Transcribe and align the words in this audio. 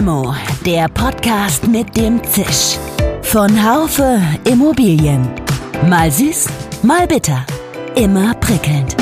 Limo, 0.00 0.34
der 0.64 0.88
Podcast 0.88 1.68
mit 1.68 1.94
dem 1.94 2.24
Zisch. 2.24 2.78
Von 3.20 3.50
Haufe 3.62 4.18
Immobilien. 4.50 5.28
Mal 5.90 6.10
süß, 6.10 6.46
mal 6.82 7.06
bitter. 7.06 7.44
Immer 7.96 8.32
prickelnd. 8.36 8.96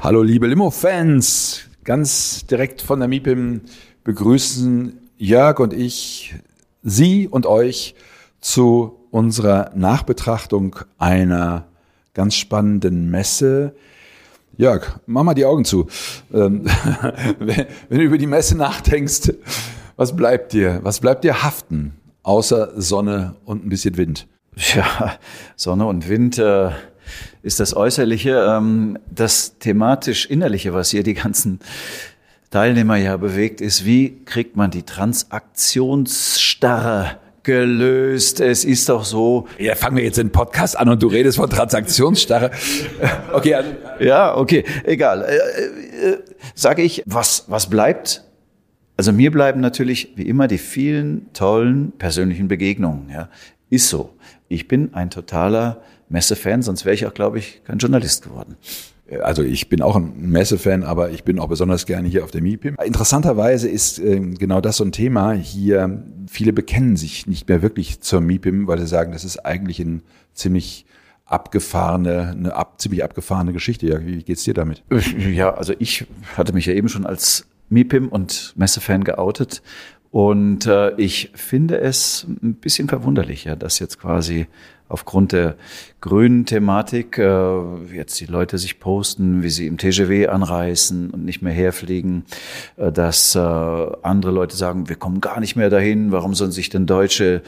Hallo 0.00 0.24
liebe 0.24 0.48
Limo-Fans, 0.48 1.68
ganz 1.84 2.44
direkt 2.46 2.82
von 2.82 2.98
der 2.98 3.06
MIPIM 3.06 3.60
begrüßen 4.02 4.98
Jörg 5.16 5.60
und 5.60 5.72
ich 5.72 6.34
Sie 6.82 7.28
und 7.28 7.46
euch 7.46 7.94
zu 8.40 9.06
unserer 9.12 9.70
Nachbetrachtung 9.76 10.74
einer 10.98 11.68
ganz 12.14 12.34
spannenden 12.34 13.12
Messe. 13.12 13.76
Jörg, 14.58 15.00
mach 15.06 15.22
mal 15.22 15.32
die 15.34 15.46
Augen 15.46 15.64
zu. 15.64 15.86
Ähm, 16.34 16.64
wenn, 17.38 17.66
wenn 17.88 17.98
du 17.98 18.04
über 18.04 18.18
die 18.18 18.26
Messe 18.26 18.56
nachdenkst, 18.56 19.32
was 19.94 20.16
bleibt 20.16 20.52
dir? 20.52 20.80
Was 20.82 20.98
bleibt 20.98 21.22
dir 21.22 21.44
haften? 21.44 21.94
Außer 22.24 22.72
Sonne 22.80 23.36
und 23.44 23.64
ein 23.64 23.68
bisschen 23.68 23.96
Wind. 23.96 24.26
Ja, 24.74 25.12
Sonne 25.54 25.86
und 25.86 26.08
Wind 26.08 26.38
äh, 26.38 26.70
ist 27.42 27.60
das 27.60 27.76
Äußerliche. 27.76 28.48
Ähm, 28.50 28.98
das 29.08 29.58
thematisch 29.60 30.26
Innerliche, 30.26 30.74
was 30.74 30.90
hier 30.90 31.04
die 31.04 31.14
ganzen 31.14 31.60
Teilnehmer 32.50 32.96
ja 32.96 33.16
bewegt, 33.16 33.60
ist, 33.60 33.84
wie 33.84 34.24
kriegt 34.24 34.56
man 34.56 34.72
die 34.72 34.82
Transaktionsstarre 34.82 37.20
gelöst. 37.48 38.40
Es 38.40 38.66
ist 38.66 38.90
doch 38.90 39.06
so. 39.06 39.48
Ja, 39.58 39.74
fangen 39.74 39.96
wir 39.96 40.04
jetzt 40.04 40.18
den 40.18 40.30
Podcast 40.30 40.78
an 40.78 40.90
und 40.90 41.02
du 41.02 41.06
redest 41.06 41.38
von 41.38 41.48
Transaktionsstarre. 41.48 42.50
okay. 43.32 43.54
Also, 43.54 43.70
ja, 44.00 44.36
okay, 44.36 44.64
egal. 44.84 45.22
Äh, 45.22 46.10
äh, 46.10 46.18
sage 46.54 46.82
ich, 46.82 47.02
was, 47.06 47.46
was 47.48 47.70
bleibt? 47.70 48.22
Also 48.98 49.12
mir 49.12 49.30
bleiben 49.30 49.62
natürlich 49.62 50.12
wie 50.16 50.28
immer 50.28 50.46
die 50.46 50.58
vielen 50.58 51.32
tollen 51.32 51.92
persönlichen 51.92 52.48
Begegnungen. 52.48 53.08
Ja, 53.08 53.30
ist 53.70 53.88
so. 53.88 54.14
Ich 54.48 54.68
bin 54.68 54.92
ein 54.92 55.08
totaler 55.08 55.80
Messefan, 56.10 56.60
sonst 56.60 56.84
wäre 56.84 56.94
ich 56.94 57.06
auch, 57.06 57.14
glaube 57.14 57.38
ich, 57.38 57.62
kein 57.64 57.78
Journalist 57.78 58.24
geworden. 58.24 58.56
Also 59.22 59.42
ich 59.42 59.68
bin 59.68 59.80
auch 59.80 59.96
ein 59.96 60.30
Messefan, 60.30 60.82
aber 60.82 61.10
ich 61.10 61.24
bin 61.24 61.38
auch 61.38 61.48
besonders 61.48 61.86
gerne 61.86 62.08
hier 62.08 62.24
auf 62.24 62.30
der 62.30 62.42
MIPIM. 62.42 62.76
Interessanterweise 62.84 63.68
ist 63.68 63.98
äh, 63.98 64.20
genau 64.20 64.60
das 64.60 64.76
so 64.76 64.84
ein 64.84 64.92
Thema 64.92 65.32
hier. 65.32 66.04
Viele 66.28 66.52
bekennen 66.52 66.96
sich 66.96 67.26
nicht 67.26 67.48
mehr 67.48 67.62
wirklich 67.62 68.00
zur 68.00 68.20
MIPIM, 68.20 68.66
weil 68.66 68.78
sie 68.78 68.86
sagen, 68.86 69.12
das 69.12 69.24
ist 69.24 69.38
eigentlich 69.38 69.80
ein 69.80 70.02
ziemlich 70.34 70.84
abgefahrene, 71.24 72.30
eine 72.30 72.54
ab, 72.54 72.80
ziemlich 72.80 73.02
abgefahrene 73.02 73.52
Geschichte. 73.52 73.86
Ja, 73.86 74.04
wie 74.04 74.22
geht's 74.22 74.44
dir 74.44 74.54
damit? 74.54 74.82
Ja, 75.18 75.54
also 75.54 75.74
ich 75.78 76.06
hatte 76.36 76.52
mich 76.52 76.66
ja 76.66 76.74
eben 76.74 76.88
schon 76.88 77.06
als 77.06 77.46
MIPIM 77.70 78.08
und 78.08 78.54
Messefan 78.56 79.04
geoutet 79.04 79.62
und 80.10 80.66
äh, 80.66 80.94
ich 80.96 81.32
finde 81.34 81.80
es 81.80 82.26
ein 82.42 82.54
bisschen 82.54 82.88
verwunderlich, 82.88 83.44
ja, 83.44 83.56
dass 83.56 83.78
jetzt 83.78 83.98
quasi 83.98 84.46
aufgrund 84.88 85.32
der 85.32 85.56
grünen 86.00 86.46
Thematik 86.46 87.18
äh, 87.18 87.60
jetzt 87.94 88.18
die 88.20 88.26
Leute 88.26 88.58
sich 88.58 88.80
posten, 88.80 89.42
wie 89.42 89.50
sie 89.50 89.66
im 89.66 89.78
TGW 89.78 90.28
anreisen 90.28 91.10
und 91.10 91.24
nicht 91.24 91.42
mehr 91.42 91.52
herfliegen, 91.52 92.24
äh, 92.76 92.90
dass 92.90 93.34
äh, 93.34 93.38
andere 93.38 94.32
Leute 94.32 94.56
sagen, 94.56 94.88
wir 94.88 94.96
kommen 94.96 95.20
gar 95.20 95.40
nicht 95.40 95.56
mehr 95.56 95.70
dahin, 95.70 96.12
warum 96.12 96.34
sollen 96.34 96.52
sich 96.52 96.70
denn 96.70 96.86
Deutsche 96.86 97.42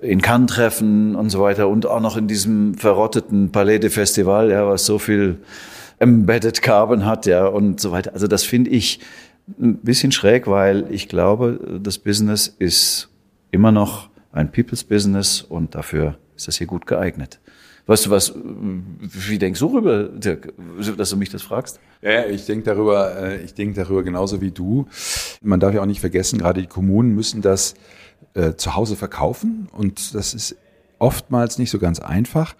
in 0.00 0.22
Cannes 0.22 0.52
treffen 0.52 1.16
und 1.16 1.30
so 1.30 1.40
weiter 1.40 1.68
und 1.68 1.86
auch 1.86 2.00
noch 2.00 2.16
in 2.16 2.28
diesem 2.28 2.74
verrotteten 2.74 3.50
Palais 3.50 3.80
de 3.80 3.90
Festival, 3.90 4.50
ja, 4.50 4.66
was 4.66 4.86
so 4.86 4.98
viel 4.98 5.38
Embedded 5.98 6.62
Carbon 6.62 7.04
hat, 7.04 7.26
ja, 7.26 7.46
und 7.46 7.80
so 7.80 7.92
weiter. 7.92 8.14
Also 8.14 8.26
das 8.26 8.44
finde 8.44 8.70
ich 8.70 9.00
ein 9.60 9.78
bisschen 9.78 10.12
schräg, 10.12 10.46
weil 10.46 10.86
ich 10.90 11.08
glaube, 11.08 11.80
das 11.82 11.98
Business 11.98 12.46
ist 12.46 13.10
immer 13.50 13.72
noch 13.72 14.08
ein 14.32 14.52
People's 14.52 14.84
Business 14.84 15.42
und 15.42 15.74
dafür 15.74 16.16
ist 16.40 16.48
das 16.48 16.56
hier 16.56 16.66
gut 16.66 16.86
geeignet. 16.86 17.38
Weißt 17.86 18.06
du 18.06 18.10
was, 18.10 18.34
wie 18.34 19.38
denkst 19.38 19.60
du 19.60 19.68
darüber, 19.68 20.04
Dirk, 20.04 20.52
dass 20.96 21.10
du 21.10 21.16
mich 21.16 21.30
das 21.30 21.42
fragst? 21.42 21.80
Ja, 22.02 22.26
ich 22.26 22.46
denke 22.46 22.64
darüber, 22.64 23.16
äh, 23.16 23.42
ich 23.42 23.54
denke 23.54 23.74
darüber 23.74 24.02
genauso 24.02 24.40
wie 24.40 24.50
du. 24.50 24.86
Man 25.42 25.60
darf 25.60 25.74
ja 25.74 25.82
auch 25.82 25.86
nicht 25.86 26.00
vergessen, 26.00 26.38
gerade 26.38 26.60
die 26.60 26.66
Kommunen 26.66 27.14
müssen 27.14 27.42
das 27.42 27.74
äh, 28.34 28.54
zu 28.54 28.74
Hause 28.74 28.96
verkaufen 28.96 29.68
und 29.72 30.14
das 30.14 30.34
ist 30.34 30.56
oftmals 30.98 31.58
nicht 31.58 31.70
so 31.70 31.78
ganz 31.78 32.00
einfach. 32.00 32.54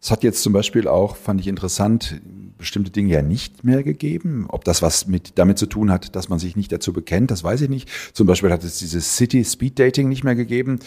Es 0.00 0.10
hat 0.10 0.22
jetzt 0.22 0.42
zum 0.42 0.52
Beispiel 0.52 0.86
auch, 0.88 1.16
fand 1.16 1.40
ich 1.40 1.48
interessant, 1.48 2.20
bestimmte 2.58 2.90
Dinge 2.90 3.12
ja 3.12 3.22
nicht 3.22 3.64
mehr 3.64 3.82
gegeben. 3.82 4.46
Ob 4.48 4.64
das 4.64 4.82
was 4.82 5.06
mit 5.06 5.38
damit 5.38 5.58
zu 5.58 5.66
tun 5.66 5.90
hat, 5.90 6.14
dass 6.14 6.28
man 6.28 6.38
sich 6.38 6.54
nicht 6.54 6.70
dazu 6.70 6.92
bekennt, 6.92 7.30
das 7.30 7.42
weiß 7.42 7.62
ich 7.62 7.68
nicht. 7.68 7.88
Zum 8.12 8.26
Beispiel 8.26 8.50
hat 8.52 8.62
es 8.62 8.78
dieses 8.78 9.16
City 9.16 9.44
Speed 9.44 9.78
Dating 9.78 10.08
nicht 10.08 10.22
mehr 10.22 10.36
gegeben. 10.36 10.78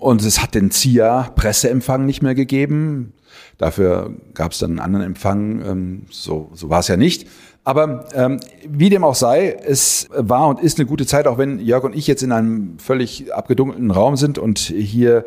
Und 0.00 0.24
es 0.24 0.40
hat 0.42 0.54
den 0.54 0.70
CIA 0.70 1.30
Presseempfang 1.36 2.06
nicht 2.06 2.22
mehr 2.22 2.34
gegeben. 2.34 3.12
Dafür 3.58 4.14
gab 4.32 4.52
es 4.52 4.58
dann 4.58 4.70
einen 4.70 4.78
anderen 4.78 5.04
Empfang. 5.04 5.62
Ähm, 5.62 6.02
so, 6.10 6.50
so 6.54 6.70
war 6.70 6.80
es 6.80 6.88
ja 6.88 6.96
nicht. 6.96 7.28
Aber 7.64 8.06
ähm, 8.14 8.40
wie 8.66 8.88
dem 8.88 9.04
auch 9.04 9.14
sei, 9.14 9.58
es 9.62 10.08
war 10.16 10.48
und 10.48 10.58
ist 10.58 10.78
eine 10.78 10.86
gute 10.86 11.04
Zeit, 11.04 11.26
auch 11.26 11.36
wenn 11.36 11.58
Jörg 11.60 11.84
und 11.84 11.94
ich 11.94 12.06
jetzt 12.06 12.22
in 12.22 12.32
einem 12.32 12.78
völlig 12.78 13.34
abgedunkelten 13.34 13.90
Raum 13.90 14.16
sind 14.16 14.38
und 14.38 14.58
hier 14.58 15.26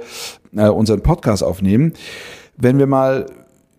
äh, 0.55 0.67
unseren 0.67 1.01
Podcast 1.01 1.43
aufnehmen. 1.43 1.93
Wenn 2.57 2.79
wir 2.79 2.87
mal 2.87 3.27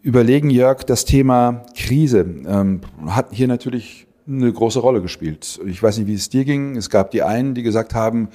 überlegen, 0.02 0.48
Jörg, 0.48 0.84
das 0.84 1.04
Thema 1.04 1.64
Krise 1.76 2.20
ähm, 2.46 2.82
hat 3.08 3.26
hier 3.32 3.48
natürlich 3.48 4.06
eine 4.28 4.52
große 4.52 4.78
Rolle 4.78 5.02
gespielt. 5.02 5.58
Ich 5.66 5.82
weiß 5.82 5.98
nicht, 5.98 6.06
wie 6.06 6.14
es 6.14 6.28
dir 6.28 6.44
ging. 6.44 6.76
Es 6.76 6.88
gab 6.88 7.10
die 7.10 7.24
einen, 7.24 7.54
die 7.54 7.64
gesagt 7.64 7.94
haben, 7.94 8.28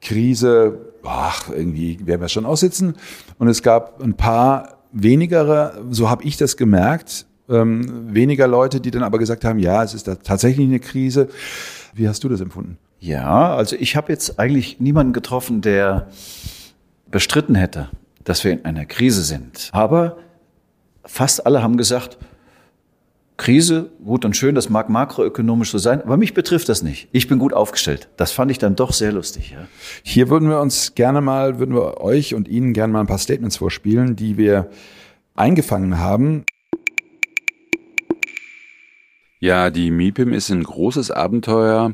Krise, 0.00 0.78
ach, 1.04 1.48
irgendwie 1.50 1.98
werden 2.04 2.20
wir 2.20 2.28
schon 2.28 2.46
aussitzen. 2.46 2.96
Und 3.38 3.48
es 3.48 3.62
gab 3.62 4.02
ein 4.02 4.14
paar 4.14 4.78
wenigere, 4.92 5.82
so 5.90 6.08
habe 6.08 6.24
ich 6.24 6.36
das 6.36 6.56
gemerkt, 6.56 7.26
ähm, 7.48 8.14
weniger 8.14 8.46
Leute, 8.46 8.80
die 8.80 8.90
dann 8.90 9.02
aber 9.02 9.18
gesagt 9.18 9.44
haben, 9.44 9.58
ja, 9.58 9.82
es 9.82 9.94
ist 9.94 10.08
da 10.08 10.16
tatsächlich 10.16 10.66
eine 10.66 10.80
Krise. 10.80 11.28
Wie 11.94 12.08
hast 12.08 12.24
du 12.24 12.28
das 12.28 12.40
empfunden? 12.40 12.78
Ja, 12.98 13.54
also 13.54 13.76
ich 13.76 13.94
habe 13.94 14.12
jetzt 14.12 14.38
eigentlich 14.38 14.80
niemanden 14.80 15.12
getroffen, 15.12 15.60
der 15.60 16.08
bestritten 17.10 17.54
hätte, 17.54 17.88
dass 18.24 18.42
wir 18.42 18.52
in 18.52 18.64
einer 18.64 18.84
Krise 18.84 19.22
sind. 19.22 19.70
Aber 19.72 20.16
fast 21.04 21.46
alle 21.46 21.62
haben 21.62 21.76
gesagt, 21.76 22.18
Krise, 23.36 23.90
gut 24.02 24.24
und 24.24 24.34
schön, 24.34 24.54
das 24.54 24.70
mag 24.70 24.88
makroökonomisch 24.88 25.70
so 25.70 25.78
sein, 25.78 26.00
aber 26.00 26.16
mich 26.16 26.32
betrifft 26.32 26.70
das 26.70 26.82
nicht. 26.82 27.08
Ich 27.12 27.28
bin 27.28 27.38
gut 27.38 27.52
aufgestellt. 27.52 28.08
Das 28.16 28.32
fand 28.32 28.50
ich 28.50 28.58
dann 28.58 28.76
doch 28.76 28.92
sehr 28.92 29.12
lustig. 29.12 29.50
Ja. 29.50 29.68
Hier 30.02 30.30
würden 30.30 30.48
wir 30.48 30.60
uns 30.60 30.94
gerne 30.94 31.20
mal, 31.20 31.58
würden 31.58 31.74
wir 31.74 32.00
euch 32.00 32.34
und 32.34 32.48
Ihnen 32.48 32.72
gerne 32.72 32.94
mal 32.94 33.00
ein 33.00 33.06
paar 33.06 33.18
Statements 33.18 33.58
vorspielen, 33.58 34.16
die 34.16 34.38
wir 34.38 34.70
eingefangen 35.34 35.98
haben. 35.98 36.44
Ja, 39.38 39.70
die 39.70 39.90
MIPIM 39.90 40.32
ist 40.32 40.50
ein 40.50 40.62
großes 40.62 41.10
Abenteuer. 41.10 41.92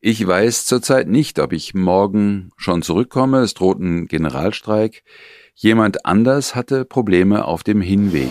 Ich 0.00 0.24
weiß 0.24 0.66
zurzeit 0.66 1.08
nicht, 1.08 1.40
ob 1.40 1.52
ich 1.52 1.74
morgen 1.74 2.50
schon 2.56 2.82
zurückkomme. 2.82 3.38
Es 3.38 3.54
droht 3.54 3.80
ein 3.80 4.06
Generalstreik. 4.06 5.02
Jemand 5.54 6.06
anders 6.06 6.54
hatte 6.54 6.84
Probleme 6.84 7.44
auf 7.44 7.64
dem 7.64 7.80
Hinweg. 7.80 8.30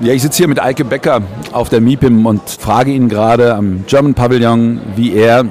Ja, 0.00 0.12
ich 0.12 0.20
sitze 0.20 0.38
hier 0.38 0.48
mit 0.48 0.62
Eike 0.62 0.84
Becker 0.84 1.22
auf 1.52 1.70
der 1.70 1.80
MIPIM 1.80 2.26
und 2.26 2.42
frage 2.50 2.90
ihn 2.90 3.08
gerade 3.08 3.54
am 3.54 3.84
German 3.86 4.12
Pavillon, 4.12 4.78
wie 4.94 5.14
er 5.14 5.46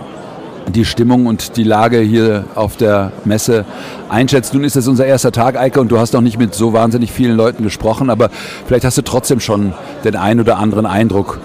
die 0.68 0.86
Stimmung 0.86 1.26
und 1.26 1.58
die 1.58 1.64
Lage 1.64 2.00
hier 2.00 2.46
auf 2.54 2.78
der 2.78 3.12
Messe 3.24 3.66
einschätzt. 4.08 4.54
Nun 4.54 4.64
ist 4.64 4.76
es 4.76 4.88
unser 4.88 5.08
erster 5.08 5.32
Tag, 5.32 5.58
Eike, 5.58 5.82
und 5.82 5.92
du 5.92 5.98
hast 5.98 6.14
noch 6.14 6.22
nicht 6.22 6.38
mit 6.38 6.54
so 6.54 6.74
wahnsinnig 6.74 7.12
vielen 7.12 7.36
Leuten 7.36 7.64
gesprochen, 7.64 8.12
aber 8.12 8.30
vielleicht 8.68 8.86
hast 8.86 9.00
du 9.00 9.02
trotzdem 9.02 9.40
schon 9.40 9.74
den 10.04 10.16
einen 10.16 10.40
oder 10.40 10.60
anderen 10.60 10.86
Eindruck 10.86 11.40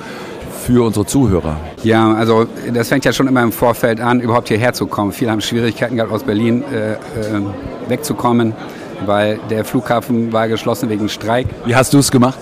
für 0.67 0.85
unsere 0.85 1.07
Zuhörer. 1.07 1.57
Ja, 1.83 2.13
also 2.13 2.47
das 2.73 2.89
fängt 2.89 3.07
ja 3.07 3.15
schon 3.15 3.29
immer 3.29 3.43
im 3.43 3.53
Vorfeld 3.53 4.03
an, 4.03 4.21
überhaupt 4.21 4.49
hierher 4.49 4.75
zu 4.75 4.87
kommen. 4.87 5.13
Viele 5.13 5.31
haben 5.31 5.41
Schwierigkeiten 5.41 5.97
gehabt, 5.97 6.13
aus 6.13 6.25
Berlin 6.25 6.63
äh, 6.71 6.93
äh, 6.93 6.97
wegzukommen 7.89 8.53
weil 9.07 9.39
der 9.49 9.65
Flughafen 9.65 10.33
war 10.33 10.49
geschlossen 10.49 10.89
wegen 10.89 11.09
Streik. 11.09 11.47
Wie 11.65 11.75
hast 11.75 11.93
du 11.93 11.99
es 11.99 12.11
gemacht? 12.11 12.39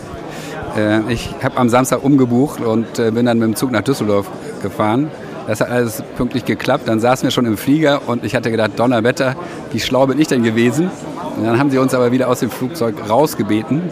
Äh, 0.76 1.12
ich 1.12 1.35
habe 1.43 1.56
am 1.56 1.69
Samstag 1.69 2.03
umgebucht 2.03 2.61
und 2.61 2.99
äh, 2.99 3.11
bin 3.11 3.26
dann 3.26 3.38
mit 3.38 3.49
dem 3.49 3.56
Zug 3.56 3.70
nach 3.70 3.82
Düsseldorf 3.82 4.31
gefahren. 4.62 5.11
Das 5.47 5.61
hat 5.62 5.70
alles 5.70 6.03
pünktlich 6.17 6.44
geklappt. 6.44 6.87
Dann 6.88 7.00
saßen 7.00 7.25
wir 7.25 7.31
schon 7.31 7.47
im 7.47 7.56
Flieger 7.56 8.06
und 8.06 8.23
ich 8.25 8.35
hatte 8.35 8.50
gedacht, 8.50 8.73
Donnerwetter, 8.76 9.35
wie 9.73 9.81
schlau 9.81 10.06
bin 10.06 10.19
ich 10.19 10.29
denn 10.29 10.43
gewesen? 10.43 10.91
Und 11.37 11.44
dann 11.44 11.59
haben 11.59 11.70
sie 11.70 11.79
uns 11.79 11.94
aber 11.94 12.12
wieder 12.12 12.29
aus 12.29 12.41
dem 12.41 12.50
Flugzeug 12.50 13.09
rausgebeten 13.09 13.82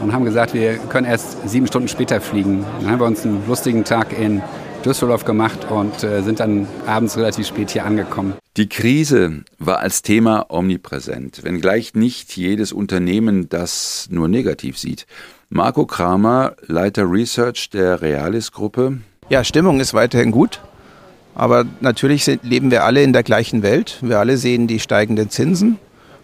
und 0.00 0.12
haben 0.12 0.24
gesagt, 0.24 0.54
wir 0.54 0.78
können 0.78 1.06
erst 1.06 1.48
sieben 1.48 1.66
Stunden 1.66 1.88
später 1.88 2.20
fliegen. 2.20 2.64
Dann 2.80 2.90
haben 2.90 3.00
wir 3.00 3.06
uns 3.06 3.24
einen 3.24 3.42
lustigen 3.46 3.84
Tag 3.84 4.18
in 4.18 4.40
Düsseldorf 4.84 5.24
gemacht 5.24 5.70
und 5.70 6.02
äh, 6.02 6.22
sind 6.22 6.40
dann 6.40 6.66
abends 6.86 7.16
relativ 7.16 7.46
spät 7.46 7.70
hier 7.70 7.84
angekommen. 7.84 8.34
Die 8.56 8.68
Krise 8.68 9.44
war 9.58 9.78
als 9.78 10.02
Thema 10.02 10.46
omnipräsent, 10.48 11.44
wenngleich 11.44 11.94
nicht 11.94 12.36
jedes 12.36 12.72
Unternehmen 12.72 13.48
das 13.48 14.08
nur 14.10 14.28
negativ 14.28 14.78
sieht. 14.78 15.06
Marco 15.54 15.84
Kramer, 15.84 16.56
Leiter 16.66 17.04
Research 17.04 17.68
der 17.68 18.00
Realis-Gruppe, 18.00 19.00
Ja, 19.28 19.44
Stimmung 19.44 19.80
ist 19.80 19.92
weiterhin 19.92 20.30
gut. 20.30 20.62
Aber 21.34 21.66
natürlich 21.80 22.24
sind, 22.24 22.42
leben 22.42 22.70
wir 22.70 22.84
alle 22.84 23.02
in 23.02 23.12
der 23.12 23.22
gleichen 23.22 23.62
Welt. 23.62 23.98
Wir 24.00 24.18
alle 24.18 24.38
sehen 24.38 24.66
die 24.66 24.80
steigenden 24.80 25.28
Zinsen 25.28 25.78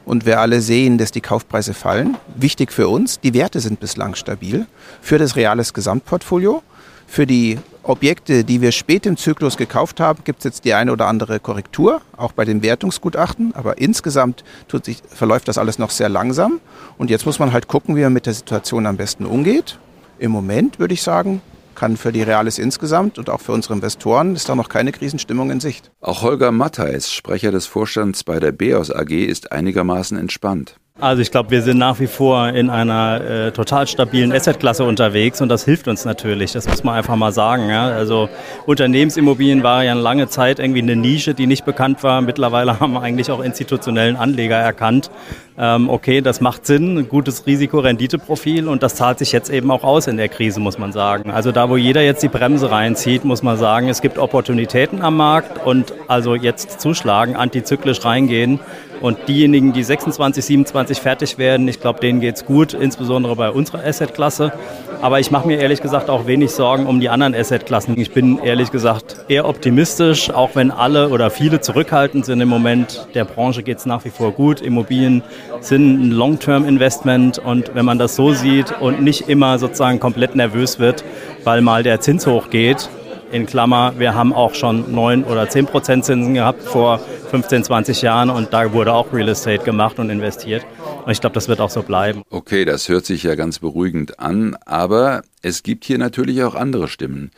und 0.06 0.24
wir 0.24 0.40
alle 0.40 0.62
sehen, 0.62 0.96
dass 0.96 1.12
die 1.12 1.20
Kaufpreise 1.20 1.74
fallen. 1.74 2.16
Wichtig 2.36 2.72
für 2.72 2.88
uns, 2.88 3.20
die 3.20 3.34
Werte 3.34 3.60
sind 3.60 3.80
bislang 3.80 4.14
stabil 4.14 4.66
für 5.02 5.18
das 5.18 5.36
reales 5.36 5.74
Gesamtportfolio. 5.74 6.62
Für 7.08 7.26
die 7.26 7.58
Objekte, 7.82 8.44
die 8.44 8.60
wir 8.60 8.70
spät 8.70 9.06
im 9.06 9.16
Zyklus 9.16 9.56
gekauft 9.56 9.98
haben, 9.98 10.22
gibt 10.22 10.40
es 10.40 10.44
jetzt 10.44 10.64
die 10.66 10.74
eine 10.74 10.92
oder 10.92 11.06
andere 11.06 11.40
Korrektur, 11.40 12.02
auch 12.16 12.32
bei 12.32 12.44
den 12.44 12.62
Wertungsgutachten. 12.62 13.54
Aber 13.54 13.78
insgesamt 13.78 14.44
tut 14.68 14.84
sich, 14.84 15.02
verläuft 15.08 15.48
das 15.48 15.56
alles 15.56 15.78
noch 15.78 15.90
sehr 15.90 16.10
langsam. 16.10 16.60
Und 16.98 17.08
jetzt 17.10 17.24
muss 17.24 17.38
man 17.38 17.52
halt 17.52 17.66
gucken, 17.66 17.96
wie 17.96 18.02
man 18.02 18.12
mit 18.12 18.26
der 18.26 18.34
Situation 18.34 18.86
am 18.86 18.98
besten 18.98 19.24
umgeht. 19.24 19.78
Im 20.18 20.30
Moment 20.30 20.78
würde 20.78 20.94
ich 20.94 21.02
sagen, 21.02 21.40
kann 21.74 21.96
für 21.96 22.12
die 22.12 22.22
Reales 22.22 22.58
insgesamt 22.58 23.18
und 23.18 23.30
auch 23.30 23.40
für 23.40 23.52
unsere 23.52 23.74
Investoren 23.74 24.34
ist 24.34 24.48
da 24.48 24.54
noch 24.54 24.68
keine 24.68 24.92
Krisenstimmung 24.92 25.50
in 25.50 25.60
Sicht. 25.60 25.90
Auch 26.00 26.22
Holger 26.22 26.52
Mattheis, 26.52 27.10
Sprecher 27.10 27.52
des 27.52 27.66
Vorstands 27.66 28.22
bei 28.22 28.38
der 28.38 28.52
BEOS 28.52 28.90
AG, 28.90 29.10
ist 29.12 29.50
einigermaßen 29.50 30.18
entspannt. 30.18 30.76
Also 31.00 31.22
ich 31.22 31.30
glaube, 31.30 31.52
wir 31.52 31.62
sind 31.62 31.78
nach 31.78 32.00
wie 32.00 32.08
vor 32.08 32.48
in 32.48 32.70
einer 32.70 33.20
äh, 33.20 33.52
total 33.52 33.86
stabilen 33.86 34.32
Assetklasse 34.32 34.82
unterwegs 34.82 35.40
und 35.40 35.48
das 35.48 35.64
hilft 35.64 35.86
uns 35.86 36.04
natürlich. 36.04 36.52
Das 36.52 36.66
muss 36.66 36.82
man 36.82 36.96
einfach 36.96 37.14
mal 37.14 37.30
sagen. 37.30 37.70
Ja? 37.70 37.86
Also 37.86 38.28
Unternehmensimmobilien 38.66 39.62
war 39.62 39.84
ja 39.84 39.92
lange 39.92 40.26
Zeit 40.26 40.58
irgendwie 40.58 40.82
eine 40.82 40.96
Nische, 40.96 41.34
die 41.34 41.46
nicht 41.46 41.64
bekannt 41.64 42.02
war. 42.02 42.20
Mittlerweile 42.20 42.80
haben 42.80 42.94
wir 42.94 43.02
eigentlich 43.02 43.30
auch 43.30 43.40
institutionellen 43.40 44.16
Anleger 44.16 44.56
erkannt. 44.56 45.08
Ähm, 45.56 45.88
okay, 45.88 46.20
das 46.20 46.40
macht 46.40 46.66
Sinn, 46.66 46.98
ein 46.98 47.08
gutes 47.08 47.46
Risiko-Rendite-Profil 47.46 48.66
und 48.66 48.82
das 48.82 48.96
zahlt 48.96 49.20
sich 49.20 49.30
jetzt 49.30 49.50
eben 49.50 49.70
auch 49.70 49.84
aus 49.84 50.08
in 50.08 50.16
der 50.16 50.28
Krise, 50.28 50.58
muss 50.58 50.78
man 50.78 50.90
sagen. 50.90 51.30
Also 51.30 51.52
da, 51.52 51.70
wo 51.70 51.76
jeder 51.76 52.02
jetzt 52.02 52.24
die 52.24 52.28
Bremse 52.28 52.72
reinzieht, 52.72 53.24
muss 53.24 53.44
man 53.44 53.56
sagen, 53.56 53.88
es 53.88 54.00
gibt 54.00 54.18
Opportunitäten 54.18 55.02
am 55.02 55.16
Markt 55.16 55.64
und 55.64 55.94
also 56.08 56.34
jetzt 56.34 56.80
zuschlagen, 56.80 57.36
antizyklisch 57.36 58.04
reingehen 58.04 58.58
und 59.00 59.18
diejenigen, 59.28 59.72
die 59.72 59.82
26, 59.82 60.44
27 60.44 61.00
fertig 61.00 61.38
werden, 61.38 61.68
ich 61.68 61.80
glaube, 61.80 62.00
denen 62.00 62.20
geht's 62.20 62.44
gut, 62.44 62.74
insbesondere 62.74 63.36
bei 63.36 63.50
unserer 63.50 63.84
Assetklasse. 63.84 64.52
Aber 65.00 65.20
ich 65.20 65.30
mache 65.30 65.46
mir 65.46 65.58
ehrlich 65.58 65.80
gesagt 65.80 66.10
auch 66.10 66.26
wenig 66.26 66.50
Sorgen 66.50 66.86
um 66.86 66.98
die 66.98 67.08
anderen 67.08 67.34
Assetklassen. 67.34 67.98
Ich 67.98 68.10
bin 68.10 68.38
ehrlich 68.38 68.72
gesagt 68.72 69.24
eher 69.28 69.48
optimistisch, 69.48 70.30
auch 70.30 70.50
wenn 70.54 70.70
alle 70.72 71.10
oder 71.10 71.30
viele 71.30 71.60
zurückhaltend 71.60 72.24
sind 72.24 72.40
im 72.40 72.48
Moment. 72.48 73.06
Der 73.14 73.24
Branche 73.24 73.62
geht's 73.62 73.86
nach 73.86 74.04
wie 74.04 74.10
vor 74.10 74.32
gut. 74.32 74.60
Immobilien 74.60 75.22
sind 75.60 76.02
ein 76.02 76.10
Long-Term-Investment 76.10 77.38
und 77.38 77.74
wenn 77.74 77.84
man 77.84 77.98
das 77.98 78.16
so 78.16 78.32
sieht 78.32 78.74
und 78.80 79.02
nicht 79.02 79.28
immer 79.28 79.58
sozusagen 79.58 80.00
komplett 80.00 80.34
nervös 80.34 80.80
wird, 80.80 81.04
weil 81.44 81.60
mal 81.60 81.82
der 81.82 82.00
Zins 82.00 82.26
hochgeht, 82.26 82.88
in 83.32 83.46
Klammer, 83.46 83.94
wir 83.98 84.14
haben 84.14 84.32
auch 84.32 84.54
schon 84.54 84.92
9 84.94 85.24
oder 85.24 85.48
10 85.48 85.66
Prozent 85.66 86.04
Zinsen 86.04 86.34
gehabt 86.34 86.62
vor 86.62 86.98
15, 87.30 87.64
20 87.64 88.02
Jahren 88.02 88.30
und 88.30 88.52
da 88.52 88.72
wurde 88.72 88.92
auch 88.92 89.12
Real 89.12 89.28
Estate 89.28 89.64
gemacht 89.64 89.98
und 89.98 90.10
investiert. 90.10 90.64
Und 91.04 91.12
ich 91.12 91.20
glaube, 91.20 91.34
das 91.34 91.48
wird 91.48 91.60
auch 91.60 91.70
so 91.70 91.82
bleiben. 91.82 92.22
Okay, 92.30 92.64
das 92.64 92.88
hört 92.88 93.06
sich 93.06 93.22
ja 93.22 93.34
ganz 93.34 93.58
beruhigend 93.58 94.18
an, 94.18 94.56
aber 94.64 95.22
es 95.42 95.62
gibt 95.62 95.84
hier 95.84 95.98
natürlich 95.98 96.42
auch 96.42 96.54
andere 96.54 96.88
Stimmen. 96.88 97.30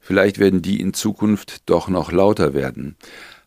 Vielleicht 0.00 0.38
werden 0.38 0.62
die 0.62 0.80
in 0.80 0.92
Zukunft 0.94 1.62
doch 1.66 1.88
noch 1.88 2.12
lauter 2.12 2.54
werden. 2.54 2.96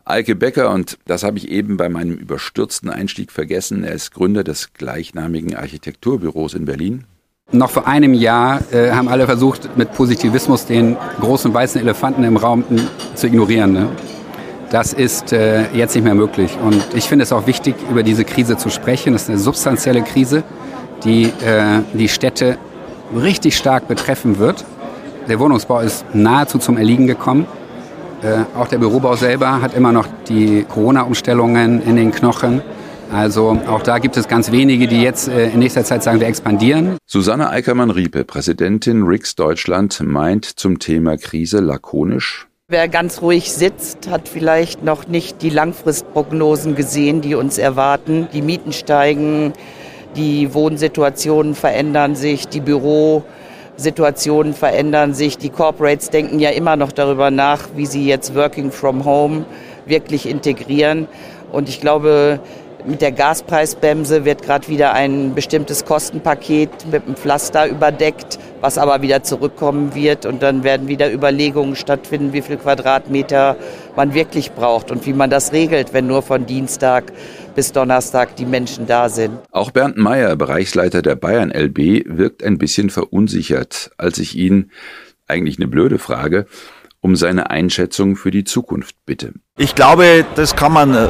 Eike 0.05 0.35
Becker, 0.35 0.71
und 0.73 0.97
das 1.05 1.23
habe 1.23 1.37
ich 1.37 1.49
eben 1.49 1.77
bei 1.77 1.89
meinem 1.89 2.15
überstürzten 2.15 2.89
Einstieg 2.89 3.31
vergessen, 3.31 3.83
er 3.83 3.93
ist 3.93 4.13
Gründer 4.13 4.43
des 4.43 4.73
gleichnamigen 4.73 5.55
Architekturbüros 5.55 6.53
in 6.53 6.65
Berlin. 6.65 7.05
Noch 7.53 7.69
vor 7.69 7.87
einem 7.87 8.13
Jahr 8.13 8.59
äh, 8.73 8.91
haben 8.91 9.07
alle 9.07 9.25
versucht, 9.25 9.77
mit 9.77 9.93
Positivismus 9.93 10.65
den 10.65 10.97
großen 11.21 11.53
weißen 11.53 11.79
Elefanten 11.79 12.25
im 12.25 12.35
Raum 12.35 12.65
zu 13.15 13.27
ignorieren. 13.27 13.71
Ne? 13.71 13.87
Das 14.69 14.91
ist 14.91 15.31
äh, 15.31 15.71
jetzt 15.71 15.95
nicht 15.95 16.03
mehr 16.03 16.13
möglich. 16.13 16.57
Und 16.61 16.83
ich 16.93 17.07
finde 17.07 17.23
es 17.23 17.31
auch 17.31 17.47
wichtig, 17.47 17.75
über 17.89 18.03
diese 18.03 18.25
Krise 18.25 18.57
zu 18.57 18.69
sprechen. 18.69 19.13
Das 19.13 19.23
ist 19.23 19.29
eine 19.29 19.39
substanzielle 19.39 20.01
Krise, 20.01 20.43
die 21.05 21.27
äh, 21.27 21.83
die 21.93 22.09
Städte 22.09 22.57
richtig 23.15 23.55
stark 23.55 23.87
betreffen 23.87 24.39
wird. 24.39 24.65
Der 25.29 25.39
Wohnungsbau 25.39 25.79
ist 25.79 26.03
nahezu 26.13 26.57
zum 26.57 26.75
Erliegen 26.75 27.07
gekommen. 27.07 27.45
Äh, 28.23 28.59
auch 28.59 28.67
der 28.67 28.79
Bürobau 28.79 29.15
selber 29.15 29.61
hat 29.61 29.73
immer 29.73 29.93
noch 29.93 30.07
die 30.27 30.65
Corona-Umstellungen 30.67 31.81
in 31.81 31.95
den 31.95 32.11
Knochen. 32.11 32.61
Also 33.11 33.57
auch 33.67 33.81
da 33.83 33.99
gibt 33.99 34.17
es 34.17 34.27
ganz 34.27 34.51
wenige, 34.51 34.87
die 34.87 35.01
jetzt 35.01 35.27
äh, 35.27 35.49
in 35.49 35.59
nächster 35.59 35.83
Zeit 35.83 36.03
sagen, 36.03 36.19
wir 36.19 36.27
expandieren. 36.27 36.97
Susanne 37.05 37.49
Eickermann-Riepe, 37.49 38.25
Präsidentin 38.25 39.03
RIX 39.03 39.35
Deutschland, 39.35 40.01
meint 40.01 40.45
zum 40.45 40.79
Thema 40.79 41.17
Krise 41.17 41.59
lakonisch. 41.59 42.47
Wer 42.69 42.89
ganz 42.89 43.21
ruhig 43.21 43.53
sitzt, 43.53 44.09
hat 44.09 44.27
vielleicht 44.27 44.83
noch 44.83 45.07
nicht 45.07 45.41
die 45.41 45.49
Langfristprognosen 45.49 46.75
gesehen, 46.75 47.21
die 47.21 47.35
uns 47.35 47.57
erwarten. 47.57 48.27
Die 48.33 48.41
Mieten 48.41 48.73
steigen, 48.73 49.53
die 50.17 50.53
Wohnsituationen 50.53 51.55
verändern 51.55 52.13
sich, 52.15 52.49
die 52.49 52.59
Bürosituationen 52.59 54.53
verändern 54.53 55.13
sich. 55.13 55.37
Die 55.37 55.49
Corporates 55.49 56.09
denken 56.09 56.39
ja 56.39 56.49
immer 56.49 56.75
noch 56.75 56.91
darüber 56.91 57.31
nach, 57.31 57.69
wie 57.77 57.85
sie 57.85 58.05
jetzt 58.05 58.35
Working 58.35 58.73
from 58.73 59.05
Home 59.05 59.45
wirklich 59.85 60.27
integrieren. 60.27 61.07
Und 61.53 61.69
ich 61.69 61.79
glaube, 61.79 62.41
mit 62.85 63.01
der 63.01 63.11
Gaspreisbremse 63.11 64.23
wird 64.25 64.43
gerade 64.43 64.67
wieder 64.67 64.93
ein 64.93 65.33
bestimmtes 65.35 65.85
Kostenpaket 65.85 66.69
mit 66.91 67.05
einem 67.05 67.15
Pflaster 67.15 67.67
überdeckt, 67.67 68.39
was 68.61 68.77
aber 68.77 69.01
wieder 69.01 69.23
zurückkommen 69.23 69.95
wird. 69.95 70.25
Und 70.25 70.43
dann 70.43 70.63
werden 70.63 70.87
wieder 70.87 71.11
Überlegungen 71.11 71.75
stattfinden, 71.75 72.33
wie 72.33 72.41
viel 72.41 72.57
Quadratmeter 72.57 73.55
man 73.95 74.13
wirklich 74.13 74.51
braucht 74.51 74.91
und 74.91 75.05
wie 75.05 75.13
man 75.13 75.29
das 75.29 75.51
regelt, 75.51 75.93
wenn 75.93 76.07
nur 76.07 76.21
von 76.21 76.45
Dienstag 76.45 77.11
bis 77.55 77.71
Donnerstag 77.71 78.35
die 78.35 78.45
Menschen 78.45 78.85
da 78.85 79.09
sind. 79.09 79.39
Auch 79.51 79.71
Bernd 79.71 79.97
Meyer, 79.97 80.35
Bereichsleiter 80.35 81.01
der 81.01 81.15
Bayern 81.15 81.51
LB, 81.51 82.05
wirkt 82.05 82.43
ein 82.43 82.57
bisschen 82.57 82.89
verunsichert, 82.89 83.91
als 83.97 84.19
ich 84.19 84.35
ihn, 84.37 84.71
eigentlich 85.27 85.57
eine 85.57 85.67
blöde 85.67 85.99
Frage, 85.99 86.45
um 87.01 87.15
seine 87.15 87.49
Einschätzung 87.49 88.15
für 88.15 88.31
die 88.31 88.43
Zukunft 88.43 88.95
bitte. 89.05 89.33
Ich 89.57 89.75
glaube, 89.75 90.25
das 90.35 90.55
kann 90.55 90.71
man 90.71 90.93
äh, 90.93 91.09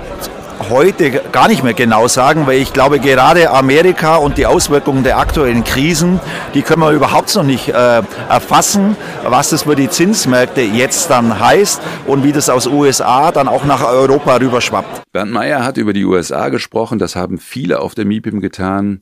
heute 0.69 1.12
gar 1.31 1.48
nicht 1.48 1.63
mehr 1.63 1.74
genau 1.74 2.07
sagen, 2.07 2.48
weil 2.48 2.59
ich 2.59 2.74
glaube, 2.74 3.00
gerade 3.00 3.50
Amerika 3.50 4.18
und 4.18 4.38
die 4.38 4.45
Auswirkungen 4.45 5.04
der 5.04 5.18
aktuellen 5.18 5.63
Krisen, 5.63 6.19
die 6.54 6.62
können 6.62 6.81
wir 6.81 6.92
überhaupt 6.92 7.33
noch 7.36 7.44
nicht 7.44 7.69
äh, 7.69 8.02
erfassen, 8.30 8.95
was 9.23 9.49
das 9.49 9.64
für 9.64 9.76
die 9.76 9.90
Zinsmärkte 9.90 10.61
jetzt 10.61 11.09
dann 11.09 11.40
heißt 11.40 11.81
und 12.06 12.23
wie 12.23 12.31
das 12.31 12.49
aus 12.49 12.68
USA 12.68 13.31
dann 13.31 13.47
auch 13.47 13.66
nach 13.66 13.83
Europa 13.85 14.35
rüberschwappt. 14.37 15.04
Bernd 15.11 15.31
Meyer 15.31 15.64
hat 15.64 15.78
über 15.78 15.94
die 15.94 16.06
USA 16.06 16.49
gesprochen, 16.49 16.99
das 16.99 17.16
haben 17.16 17.37
viele 17.37 17.80
auf 17.80 17.95
der 17.95 18.06
MIPIM 18.06 18.42
getan. 18.42 18.99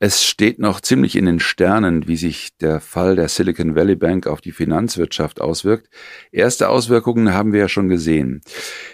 Es 0.00 0.24
steht 0.24 0.60
noch 0.60 0.80
ziemlich 0.80 1.16
in 1.16 1.26
den 1.26 1.40
Sternen, 1.40 2.06
wie 2.06 2.16
sich 2.16 2.56
der 2.58 2.80
Fall 2.80 3.16
der 3.16 3.28
Silicon 3.28 3.74
Valley 3.74 3.96
Bank 3.96 4.28
auf 4.28 4.40
die 4.40 4.52
Finanzwirtschaft 4.52 5.40
auswirkt. 5.40 5.88
Erste 6.30 6.68
Auswirkungen 6.68 7.34
haben 7.34 7.52
wir 7.52 7.60
ja 7.60 7.68
schon 7.68 7.88
gesehen. 7.88 8.40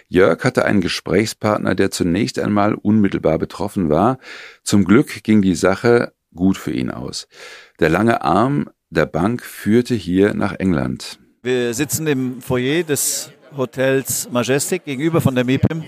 Jörg 0.08 0.42
hatte 0.44 0.64
einen 0.64 0.80
Gesprächspartner, 0.80 1.74
der 1.74 1.90
zunächst 1.90 2.38
einmal 2.38 2.74
unmittelbar 2.74 3.38
betroffen 3.38 3.90
war. 3.90 4.18
Zum 4.62 4.86
Glück 4.86 5.22
ging 5.24 5.42
die 5.42 5.54
Sache 5.54 6.14
gut 6.34 6.56
für 6.56 6.72
ihn 6.72 6.90
aus. 6.90 7.28
Der 7.80 7.90
lange 7.90 8.22
Arm 8.22 8.70
der 8.88 9.06
Bank 9.06 9.42
führte 9.42 9.94
hier 9.94 10.32
nach 10.32 10.54
England. 10.58 11.18
Wir 11.42 11.74
sitzen 11.74 12.06
im 12.06 12.40
Foyer 12.40 12.82
des 12.82 13.30
Hotels 13.54 14.30
Majestic 14.30 14.86
gegenüber 14.86 15.20
von 15.20 15.34
der 15.34 15.44
MIPIM. 15.44 15.84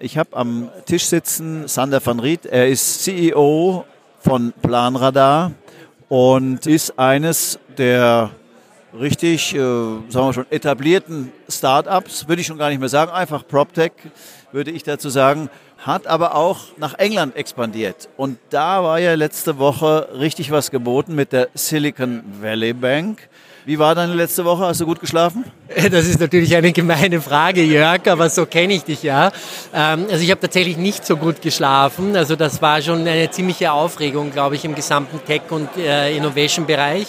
Ich 0.00 0.18
habe 0.18 0.36
am 0.36 0.70
Tisch 0.84 1.06
sitzen 1.06 1.66
Sander 1.66 2.04
van 2.04 2.20
Riet. 2.20 2.44
Er 2.44 2.68
ist 2.68 3.04
CEO 3.04 3.86
von 4.20 4.52
Planradar 4.62 5.52
und 6.08 6.66
ist 6.66 6.98
eines 6.98 7.58
der 7.76 8.30
richtig, 8.98 9.54
äh, 9.54 9.58
sagen 9.58 10.26
wir 10.26 10.32
schon, 10.32 10.46
etablierten 10.50 11.32
Startups, 11.48 12.28
würde 12.28 12.40
ich 12.40 12.46
schon 12.46 12.58
gar 12.58 12.68
nicht 12.70 12.80
mehr 12.80 12.88
sagen, 12.88 13.10
einfach 13.12 13.46
PropTech, 13.46 13.92
würde 14.52 14.70
ich 14.70 14.82
dazu 14.82 15.08
sagen, 15.08 15.48
hat 15.78 16.06
aber 16.06 16.34
auch 16.34 16.58
nach 16.76 16.94
England 16.94 17.36
expandiert. 17.36 18.08
Und 18.16 18.38
da 18.50 18.82
war 18.82 18.98
ja 18.98 19.14
letzte 19.14 19.58
Woche 19.58 20.08
richtig 20.18 20.50
was 20.50 20.70
geboten 20.70 21.14
mit 21.14 21.32
der 21.32 21.48
Silicon 21.54 22.22
Valley 22.40 22.74
Bank. 22.74 23.29
Wie 23.66 23.78
war 23.78 23.94
deine 23.94 24.14
letzte 24.14 24.46
Woche? 24.46 24.64
Hast 24.64 24.80
du 24.80 24.86
gut 24.86 25.00
geschlafen? 25.00 25.44
Das 25.90 26.06
ist 26.06 26.18
natürlich 26.18 26.56
eine 26.56 26.72
gemeine 26.72 27.20
Frage, 27.20 27.62
Jörg, 27.62 28.08
aber 28.08 28.28
so 28.28 28.44
kenne 28.44 28.72
ich 28.72 28.84
dich 28.84 29.02
ja. 29.04 29.30
Ähm, 29.72 30.06
also 30.10 30.24
ich 30.24 30.30
habe 30.30 30.40
tatsächlich 30.40 30.76
nicht 30.76 31.06
so 31.06 31.16
gut 31.16 31.42
geschlafen. 31.42 32.16
Also 32.16 32.34
das 32.36 32.60
war 32.60 32.82
schon 32.82 33.06
eine 33.06 33.30
ziemliche 33.30 33.70
Aufregung, 33.70 34.32
glaube 34.32 34.56
ich, 34.56 34.64
im 34.64 34.74
gesamten 34.74 35.24
Tech- 35.24 35.50
und 35.50 35.68
äh, 35.76 36.16
Innovation-Bereich. 36.16 37.06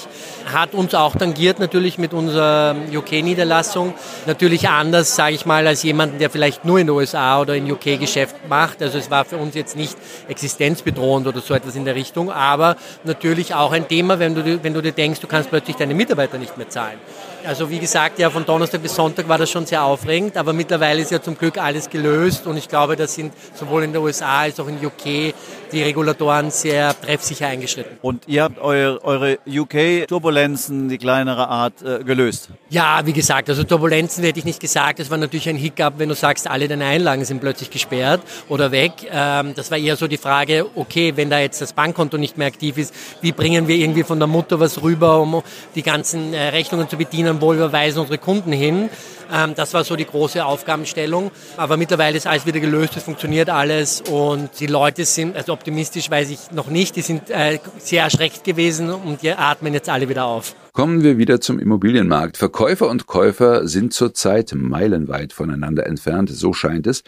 Hat 0.54 0.74
uns 0.74 0.94
auch 0.94 1.16
tangiert 1.16 1.60
natürlich 1.60 1.98
mit 1.98 2.14
unserer 2.14 2.76
UK-Niederlassung. 2.94 3.94
Natürlich 4.28 4.68
anders, 4.70 5.16
sage 5.16 5.36
ich 5.36 5.46
mal, 5.46 5.66
als 5.66 5.82
jemanden, 5.84 6.20
der 6.20 6.30
vielleicht 6.30 6.66
nur 6.66 6.80
in 6.80 6.88
den 6.88 6.96
USA 6.96 7.40
oder 7.40 7.56
in 7.56 7.72
UK 7.72 8.00
Geschäft 8.00 8.36
macht. 8.50 8.82
Also 8.82 8.98
es 8.98 9.10
war 9.10 9.26
für 9.26 9.38
uns 9.38 9.56
jetzt 9.56 9.76
nicht 9.76 9.98
existenzbedrohend 10.28 11.26
oder 11.28 11.42
so 11.42 11.54
etwas 11.54 11.76
in 11.76 11.86
der 11.86 11.96
Richtung, 11.96 12.32
aber 12.32 12.76
natürlich 13.06 13.56
auch 13.56 13.72
ein 13.72 13.88
Thema, 13.88 14.20
wenn 14.20 14.36
du, 14.36 14.64
wenn 14.64 14.74
du 14.74 14.82
dir 14.82 14.92
denkst, 14.92 15.20
du 15.20 15.28
kannst 15.28 15.50
plötzlich 15.50 15.78
deine 15.78 15.94
Mitarbeiter 15.96 16.38
nicht 16.42 16.58
mehr 16.58 16.70
zahlen. 16.70 17.00
Also 17.46 17.70
wie 17.70 17.80
gesagt, 17.80 18.20
ja, 18.20 18.30
von 18.30 18.46
Donnerstag 18.46 18.82
bis 18.82 18.96
Sonntag 18.96 19.28
war 19.28 19.38
das 19.38 19.50
schon 19.50 19.66
sehr 19.66 19.84
aufregend, 19.84 20.38
aber 20.38 20.54
mittlerweile 20.54 21.02
ist 21.02 21.12
ja 21.12 21.22
zum 21.22 21.38
Glück 21.38 21.58
alles 21.58 21.90
gelöst 21.90 22.46
und 22.46 22.56
ich 22.58 22.68
glaube, 22.68 22.96
da 22.96 23.08
sind 23.08 23.34
sowohl 23.56 23.84
in 23.84 23.94
den 23.94 24.02
USA 24.02 24.42
als 24.42 24.60
auch 24.60 24.68
in 24.68 24.76
UK 24.86 25.34
die 25.72 25.82
Regulatoren 25.82 26.52
sehr 26.52 27.00
treffsicher 27.00 27.48
eingeschritten. 27.48 27.98
Und 28.02 28.28
ihr 28.28 28.44
habt 28.44 28.60
eure, 28.60 29.04
eure 29.04 29.40
UK-Turbulenzen, 29.48 30.90
die 30.90 30.98
kleinere 30.98 31.48
Art, 31.48 31.82
äh, 31.82 32.04
gelöst? 32.04 32.50
Ja, 32.70 33.02
wie 33.06 33.14
gesagt, 33.14 33.50
also 33.50 33.64
Turbulenzen 33.64 34.24
hätte 34.24 34.40
ich 34.40 34.46
nicht 34.46 34.60
gesagt. 34.60 35.00
Das 35.00 35.10
war 35.10 35.18
natürlich 35.18 35.48
ein 35.50 35.56
Hiccup, 35.56 35.94
wenn 35.98 36.10
du 36.10 36.16
sagst, 36.16 36.50
alle 36.50 36.68
deine 36.68 36.86
Einlagen 36.86 37.26
sind 37.26 37.40
plötzlich 37.40 37.70
gesperrt 37.70 38.22
oder 38.50 38.72
weg. 38.72 38.92
Ähm, 39.10 39.54
das 39.56 39.72
war 39.72 39.78
eher 39.78 39.96
so 39.96 40.08
die 40.08 40.18
Frage, 40.18 40.66
okay, 40.76 41.14
wenn 41.16 41.30
da 41.30 41.40
jetzt 41.40 41.62
das 41.62 41.74
Bankkonto 41.74 42.18
nicht 42.18 42.38
mehr 42.38 42.48
aktiv 42.48 42.78
ist, 42.78 42.94
wie 43.22 43.32
bringen 43.32 43.68
wir 43.68 43.78
irgendwie 43.78 44.04
von 44.04 44.20
der 44.20 44.28
Mutter 44.28 44.60
was 44.60 44.82
rüber, 44.82 45.22
um 45.22 45.42
die 45.76 45.84
ganzen 45.84 46.34
äh, 46.34 46.50
Rechnungen 46.50 46.90
zu 46.90 46.98
bedienen, 46.98 47.31
wo 47.40 47.54
überweisen 47.54 48.00
unsere 48.00 48.18
Kunden 48.18 48.52
hin. 48.52 48.90
Ähm, 49.32 49.54
das 49.56 49.74
war 49.74 49.84
so 49.84 49.96
die 49.96 50.06
große 50.06 50.44
Aufgabenstellung. 50.44 51.32
Aber 51.58 51.78
mittlerweile 51.78 52.18
ist 52.18 52.28
alles 52.28 52.46
wieder 52.46 52.60
gelöst, 52.60 52.98
es 52.98 53.04
funktioniert 53.04 53.50
alles 53.50 54.02
und 54.02 54.50
die 54.60 54.68
Leute 54.68 55.06
sind, 55.06 55.36
also 55.36 55.54
optimistisch 55.54 56.10
weiß 56.10 56.30
ich 56.32 56.52
noch 56.52 56.68
nicht, 56.68 56.96
die 56.96 57.02
sind 57.02 57.30
äh, 57.30 57.60
sehr 57.78 58.04
erschreckt 58.04 58.44
gewesen 58.44 58.90
und 58.90 59.22
die 59.22 59.32
atmen 59.32 59.74
jetzt 59.74 59.90
alle 59.90 60.10
wieder 60.10 60.26
auf. 60.26 60.56
Kommen 60.74 61.04
wir 61.04 61.18
wieder 61.18 61.40
zum 61.40 61.60
Immobilienmarkt. 61.60 62.38
Verkäufer 62.38 62.90
und 62.90 63.08
Käufer 63.08 63.68
sind 63.68 63.94
zurzeit 63.94 64.54
meilenweit 64.56 65.34
voneinander 65.34 65.86
entfernt, 65.86 66.30
so 66.30 66.54
scheint 66.54 66.88
es. 66.88 67.04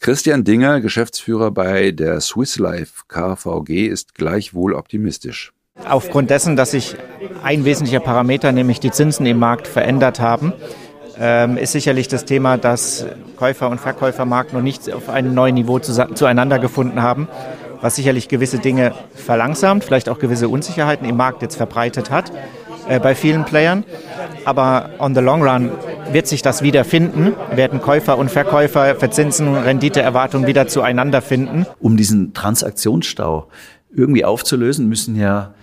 Christian 0.00 0.44
Dinger, 0.44 0.80
Geschäftsführer 0.80 1.50
bei 1.50 1.90
der 1.90 2.20
Swiss 2.20 2.58
Life 2.58 3.02
KVG, 3.08 3.88
ist 3.88 4.14
gleichwohl 4.14 4.74
optimistisch. 4.74 5.52
Aufgrund 5.86 6.30
dessen, 6.30 6.56
dass 6.56 6.72
sich 6.72 6.96
ein 7.42 7.64
wesentlicher 7.64 8.00
Parameter, 8.00 8.52
nämlich 8.52 8.80
die 8.80 8.90
Zinsen 8.90 9.26
im 9.26 9.38
Markt, 9.38 9.66
verändert 9.66 10.20
haben, 10.20 10.52
ähm, 11.20 11.56
ist 11.56 11.72
sicherlich 11.72 12.08
das 12.08 12.24
Thema, 12.24 12.56
dass 12.56 13.06
Käufer 13.36 13.68
und 13.68 13.80
Verkäufermarkt 13.80 14.52
noch 14.52 14.62
nicht 14.62 14.92
auf 14.92 15.08
einem 15.08 15.34
neuen 15.34 15.54
Niveau 15.54 15.78
zueinander 15.78 16.58
gefunden 16.58 17.02
haben, 17.02 17.28
was 17.80 17.96
sicherlich 17.96 18.28
gewisse 18.28 18.58
Dinge 18.58 18.92
verlangsamt, 19.14 19.84
vielleicht 19.84 20.08
auch 20.08 20.18
gewisse 20.18 20.48
Unsicherheiten 20.48 21.08
im 21.08 21.16
Markt 21.16 21.42
jetzt 21.42 21.56
verbreitet 21.56 22.10
hat 22.10 22.32
äh, 22.88 23.00
bei 23.00 23.14
vielen 23.14 23.44
Playern. 23.44 23.84
Aber 24.44 24.90
on 24.98 25.14
the 25.14 25.20
long 25.20 25.42
run 25.42 25.70
wird 26.12 26.26
sich 26.26 26.42
das 26.42 26.62
wiederfinden, 26.62 27.34
werden 27.54 27.80
Käufer 27.80 28.16
und 28.18 28.30
Verkäufer 28.30 28.94
für 28.96 29.10
Zinsen 29.10 29.48
und 29.48 29.56
Renditeerwartungen 29.56 30.46
wieder 30.46 30.66
zueinander 30.68 31.20
finden. 31.20 31.66
Um 31.80 31.96
diesen 31.96 32.32
Transaktionsstau 32.32 33.48
irgendwie 33.94 34.24
aufzulösen, 34.24 34.88
müssen 34.88 35.16
ja 35.16 35.54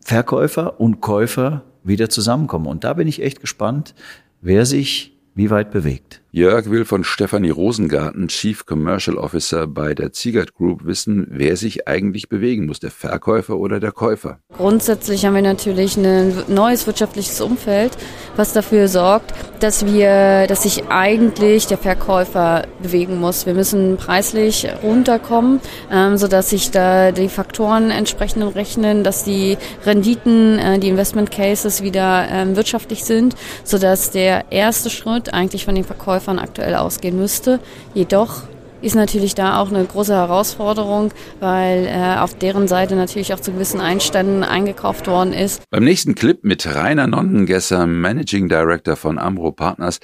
Verkäufer 0.00 0.80
und 0.80 1.00
Käufer 1.00 1.62
wieder 1.82 2.08
zusammenkommen. 2.08 2.66
Und 2.66 2.84
da 2.84 2.94
bin 2.94 3.08
ich 3.08 3.22
echt 3.22 3.40
gespannt, 3.40 3.94
wer 4.40 4.66
sich 4.66 5.16
wie 5.34 5.50
weit 5.50 5.70
bewegt. 5.70 6.22
Jörg 6.36 6.68
will 6.68 6.84
von 6.84 7.02
Stefanie 7.02 7.48
Rosengarten, 7.48 8.28
Chief 8.28 8.66
Commercial 8.66 9.16
Officer 9.16 9.66
bei 9.66 9.94
der 9.94 10.12
Ziegert 10.12 10.52
Group, 10.52 10.84
wissen, 10.84 11.26
wer 11.30 11.56
sich 11.56 11.88
eigentlich 11.88 12.28
bewegen 12.28 12.66
muss, 12.66 12.78
der 12.78 12.90
Verkäufer 12.90 13.56
oder 13.56 13.80
der 13.80 13.90
Käufer. 13.90 14.40
Grundsätzlich 14.54 15.24
haben 15.24 15.34
wir 15.34 15.40
natürlich 15.40 15.96
ein 15.96 16.34
neues 16.48 16.86
wirtschaftliches 16.86 17.40
Umfeld, 17.40 17.96
was 18.36 18.52
dafür 18.52 18.88
sorgt, 18.88 19.32
dass 19.60 19.86
wir, 19.86 20.46
dass 20.46 20.64
sich 20.64 20.88
eigentlich 20.90 21.68
der 21.68 21.78
Verkäufer 21.78 22.66
bewegen 22.82 23.18
muss. 23.18 23.46
Wir 23.46 23.54
müssen 23.54 23.96
preislich 23.96 24.68
runterkommen, 24.82 25.62
ähm, 25.90 26.18
sodass 26.18 26.50
sich 26.50 26.70
da 26.70 27.12
die 27.12 27.30
Faktoren 27.30 27.90
entsprechend 27.90 28.54
rechnen, 28.54 29.04
dass 29.04 29.24
die 29.24 29.56
Renditen, 29.86 30.58
äh, 30.58 30.78
die 30.78 30.90
Investment 30.90 31.30
Cases 31.30 31.82
wieder 31.82 32.28
ähm, 32.30 32.56
wirtschaftlich 32.56 33.04
sind, 33.04 33.34
sodass 33.64 34.10
der 34.10 34.52
erste 34.52 34.90
Schritt 34.90 35.32
eigentlich 35.32 35.64
von 35.64 35.74
den 35.74 35.84
Verkäufern 35.84 36.25
aktuell 36.38 36.74
ausgehen 36.74 37.16
müsste. 37.16 37.60
Jedoch 37.94 38.42
ist 38.82 38.94
natürlich 38.94 39.34
da 39.34 39.58
auch 39.58 39.70
eine 39.70 39.84
große 39.84 40.14
Herausforderung, 40.14 41.12
weil 41.40 41.86
äh, 41.86 42.18
auf 42.18 42.38
deren 42.38 42.68
Seite 42.68 42.94
natürlich 42.94 43.32
auch 43.32 43.40
zu 43.40 43.52
gewissen 43.52 43.80
Einständen 43.80 44.44
eingekauft 44.44 45.06
worden 45.06 45.32
ist. 45.32 45.62
Beim 45.70 45.84
nächsten 45.84 46.14
Clip 46.14 46.42
mit 46.44 46.66
Rainer 46.66 47.06
Nonnengesser, 47.06 47.86
Managing 47.86 48.48
Director 48.48 48.96
von 48.96 49.18
Amro 49.18 49.52
Partners, 49.52 50.00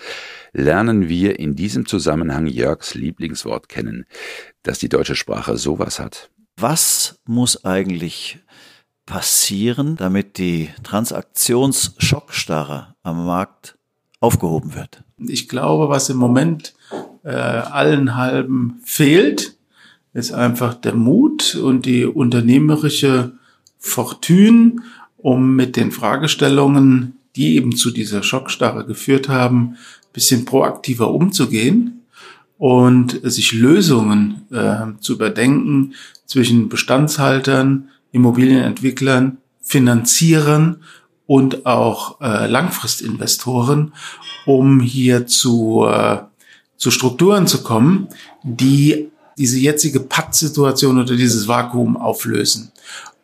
lernen 0.53 1.09
wir 1.09 1.39
in 1.39 1.55
diesem 1.55 1.87
Zusammenhang 1.87 2.47
Jörgs 2.47 2.95
Lieblingswort 2.95 3.69
kennen, 3.69 4.07
dass 4.63 4.79
die 4.79 4.89
deutsche 4.89 5.17
Sprache 5.17 5.57
sowas 5.57 5.99
hat. 5.99 6.31
Was 6.57 7.17
muss 7.27 7.65
eigentlich 7.65 8.39
passieren, 9.07 9.97
damit 9.97 10.39
die 10.39 10.71
Transaktionsschockstarre 10.83 12.95
am 13.03 13.27
Markt 13.27 13.79
aufgehoben 14.21 14.75
wird? 14.75 15.02
Ich 15.19 15.49
glaube, 15.49 15.89
was 15.89 16.09
im 16.09 16.17
Moment 16.17 16.75
äh, 17.25 17.31
allen 17.31 18.17
halben 18.17 18.81
fehlt, 18.85 19.57
ist 20.15 20.33
einfach 20.33 20.75
der 20.75 20.95
Mut 20.95 21.55
und 21.55 21.87
die 21.87 22.05
unternehmerische 22.05 23.33
Fortune, 23.79 24.77
um 25.17 25.57
mit 25.57 25.77
den 25.77 25.91
Fragestellungen, 25.91 27.19
die 27.37 27.57
eben 27.57 27.77
zu 27.77 27.91
dieser 27.91 28.23
Schockstarre 28.23 28.85
geführt 28.85 29.29
haben, 29.29 29.77
bisschen 30.13 30.45
proaktiver 30.45 31.13
umzugehen 31.13 32.03
und 32.59 33.21
sich 33.25 33.53
Lösungen 33.53 34.47
äh, 34.51 35.01
zu 35.01 35.15
überdenken 35.15 35.95
zwischen 36.27 36.69
Bestandshaltern, 36.69 37.89
Immobilienentwicklern, 38.13 39.39
Finanzierern 39.63 40.83
und 41.27 41.67
auch 41.67 42.21
äh, 42.21 42.47
Langfristinvestoren, 42.47 43.93
um 44.47 44.81
hier 44.81 45.27
zu, 45.27 45.87
äh, 45.89 46.19
zu 46.77 46.91
Strukturen 46.91 47.47
zu 47.47 47.63
kommen, 47.63 48.09
die 48.43 49.09
diese 49.39 49.59
jetzige 49.59 50.01
Pattsituation 50.01 50.99
oder 50.99 51.17
dieses 51.17 51.49
Vakuum 51.49 51.97
auflösen. 51.97 52.71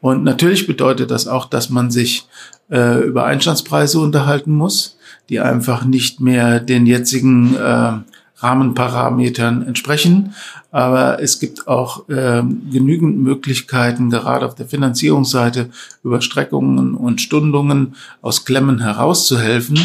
Und 0.01 0.25
natürlich 0.25 0.67
bedeutet 0.67 1.11
das 1.11 1.27
auch, 1.27 1.47
dass 1.47 1.71
man 1.71 1.91
sich 1.91 2.27
äh, 2.71 3.05
über 3.05 3.25
Einstandspreise 3.25 3.99
unterhalten 3.99 4.53
muss, 4.53 4.97
die 5.29 5.41
einfach 5.41 5.85
nicht 5.85 6.21
mehr 6.21 6.61
den 6.61 6.87
jetzigen 6.87 7.57
äh, 7.57 7.93
Rahmenparametern 8.37 9.67
entsprechen. 9.67 10.35
Aber 10.71 11.21
es 11.21 11.41
gibt 11.41 11.67
auch 11.67 12.09
äh, 12.09 12.43
genügend 12.71 13.19
Möglichkeiten, 13.19 14.11
gerade 14.11 14.47
auf 14.47 14.55
der 14.55 14.69
Finanzierungsseite 14.69 15.71
über 16.05 16.21
Streckungen 16.21 16.95
und 16.95 17.21
Stundungen 17.21 17.97
aus 18.23 18.45
Klemmen 18.45 18.81
herauszuhelfen 18.81 19.79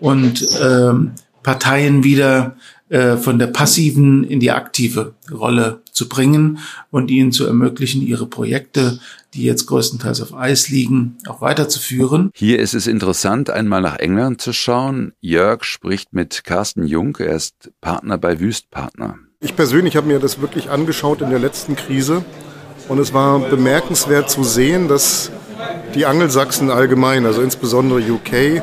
und 0.00 0.46
ähm, 0.60 1.12
Parteien 1.42 2.02
wieder 2.02 2.56
äh, 2.88 3.16
von 3.16 3.38
der 3.38 3.48
passiven 3.48 4.22
in 4.24 4.38
die 4.38 4.52
aktive 4.52 5.14
Rolle 5.30 5.82
zu 5.90 6.08
bringen 6.08 6.58
und 6.90 7.10
ihnen 7.10 7.32
zu 7.32 7.46
ermöglichen, 7.46 8.00
ihre 8.00 8.26
Projekte, 8.26 9.00
die 9.34 9.42
jetzt 9.42 9.66
größtenteils 9.66 10.20
auf 10.22 10.34
Eis 10.34 10.68
liegen, 10.68 11.16
auch 11.28 11.40
weiterzuführen. 11.40 12.30
Hier 12.34 12.58
ist 12.58 12.74
es 12.74 12.86
interessant, 12.86 13.50
einmal 13.50 13.80
nach 13.80 13.98
England 13.98 14.40
zu 14.40 14.52
schauen. 14.52 15.12
Jörg 15.20 15.64
spricht 15.64 16.12
mit 16.12 16.44
Carsten 16.44 16.86
Jung, 16.86 17.16
er 17.18 17.34
ist 17.34 17.70
Partner 17.80 18.18
bei 18.18 18.38
Wüstpartner. 18.38 19.16
Ich 19.40 19.56
persönlich 19.56 19.96
habe 19.96 20.06
mir 20.06 20.18
das 20.18 20.40
wirklich 20.40 20.70
angeschaut 20.70 21.22
in 21.22 21.30
der 21.30 21.38
letzten 21.38 21.76
Krise 21.76 22.24
und 22.88 22.98
es 22.98 23.12
war 23.12 23.40
bemerkenswert 23.40 24.30
zu 24.30 24.44
sehen, 24.44 24.88
dass 24.88 25.30
die 25.94 26.06
Angelsachsen 26.06 26.70
allgemein, 26.70 27.26
also 27.26 27.42
insbesondere 27.42 28.00
UK, 28.00 28.62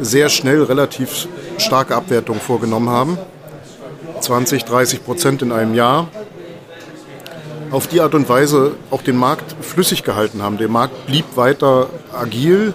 sehr 0.00 0.28
schnell 0.28 0.62
relativ 0.62 1.28
starke 1.58 1.94
Abwertungen 1.94 2.40
vorgenommen 2.40 2.90
haben. 2.90 3.18
20, 4.20 4.64
30 4.64 5.04
Prozent 5.04 5.42
in 5.42 5.52
einem 5.52 5.74
Jahr. 5.74 6.08
Auf 7.70 7.86
die 7.86 8.00
Art 8.00 8.14
und 8.14 8.28
Weise 8.28 8.72
auch 8.90 9.02
den 9.02 9.16
Markt 9.16 9.54
flüssig 9.60 10.02
gehalten 10.02 10.42
haben. 10.42 10.56
Der 10.56 10.68
Markt 10.68 11.06
blieb 11.06 11.24
weiter 11.36 11.90
agil, 12.12 12.72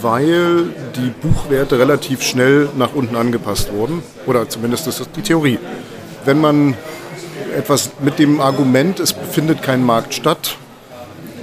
weil 0.00 0.66
die 0.96 1.10
Buchwerte 1.20 1.78
relativ 1.78 2.22
schnell 2.22 2.68
nach 2.76 2.94
unten 2.94 3.16
angepasst 3.16 3.72
wurden. 3.72 4.02
Oder 4.26 4.48
zumindest 4.48 4.86
ist 4.86 5.00
das 5.00 5.10
die 5.10 5.22
Theorie. 5.22 5.58
Wenn 6.24 6.40
man 6.40 6.74
etwas 7.56 7.90
mit 8.00 8.18
dem 8.18 8.40
Argument, 8.40 9.00
es 9.00 9.14
findet 9.32 9.62
kein 9.62 9.84
Markt 9.84 10.14
statt, 10.14 10.56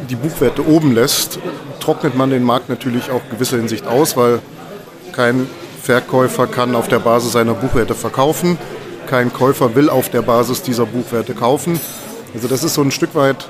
die 0.09 0.15
Buchwerte 0.15 0.65
oben 0.65 0.93
lässt, 0.93 1.39
trocknet 1.79 2.15
man 2.15 2.29
den 2.29 2.43
Markt 2.43 2.69
natürlich 2.69 3.11
auch 3.11 3.21
gewisser 3.29 3.57
Hinsicht 3.57 3.87
aus, 3.87 4.17
weil 4.17 4.39
kein 5.11 5.47
Verkäufer 5.81 6.47
kann 6.47 6.75
auf 6.75 6.87
der 6.87 6.99
Basis 6.99 7.33
seiner 7.33 7.53
Buchwerte 7.53 7.95
verkaufen. 7.95 8.57
Kein 9.07 9.33
Käufer 9.33 9.75
will 9.75 9.89
auf 9.89 10.09
der 10.09 10.21
Basis 10.21 10.61
dieser 10.61 10.85
Buchwerte 10.85 11.33
kaufen. 11.33 11.79
Also 12.33 12.47
das 12.47 12.63
ist 12.63 12.75
so 12.75 12.81
ein 12.81 12.91
Stück 12.91 13.15
weit 13.15 13.49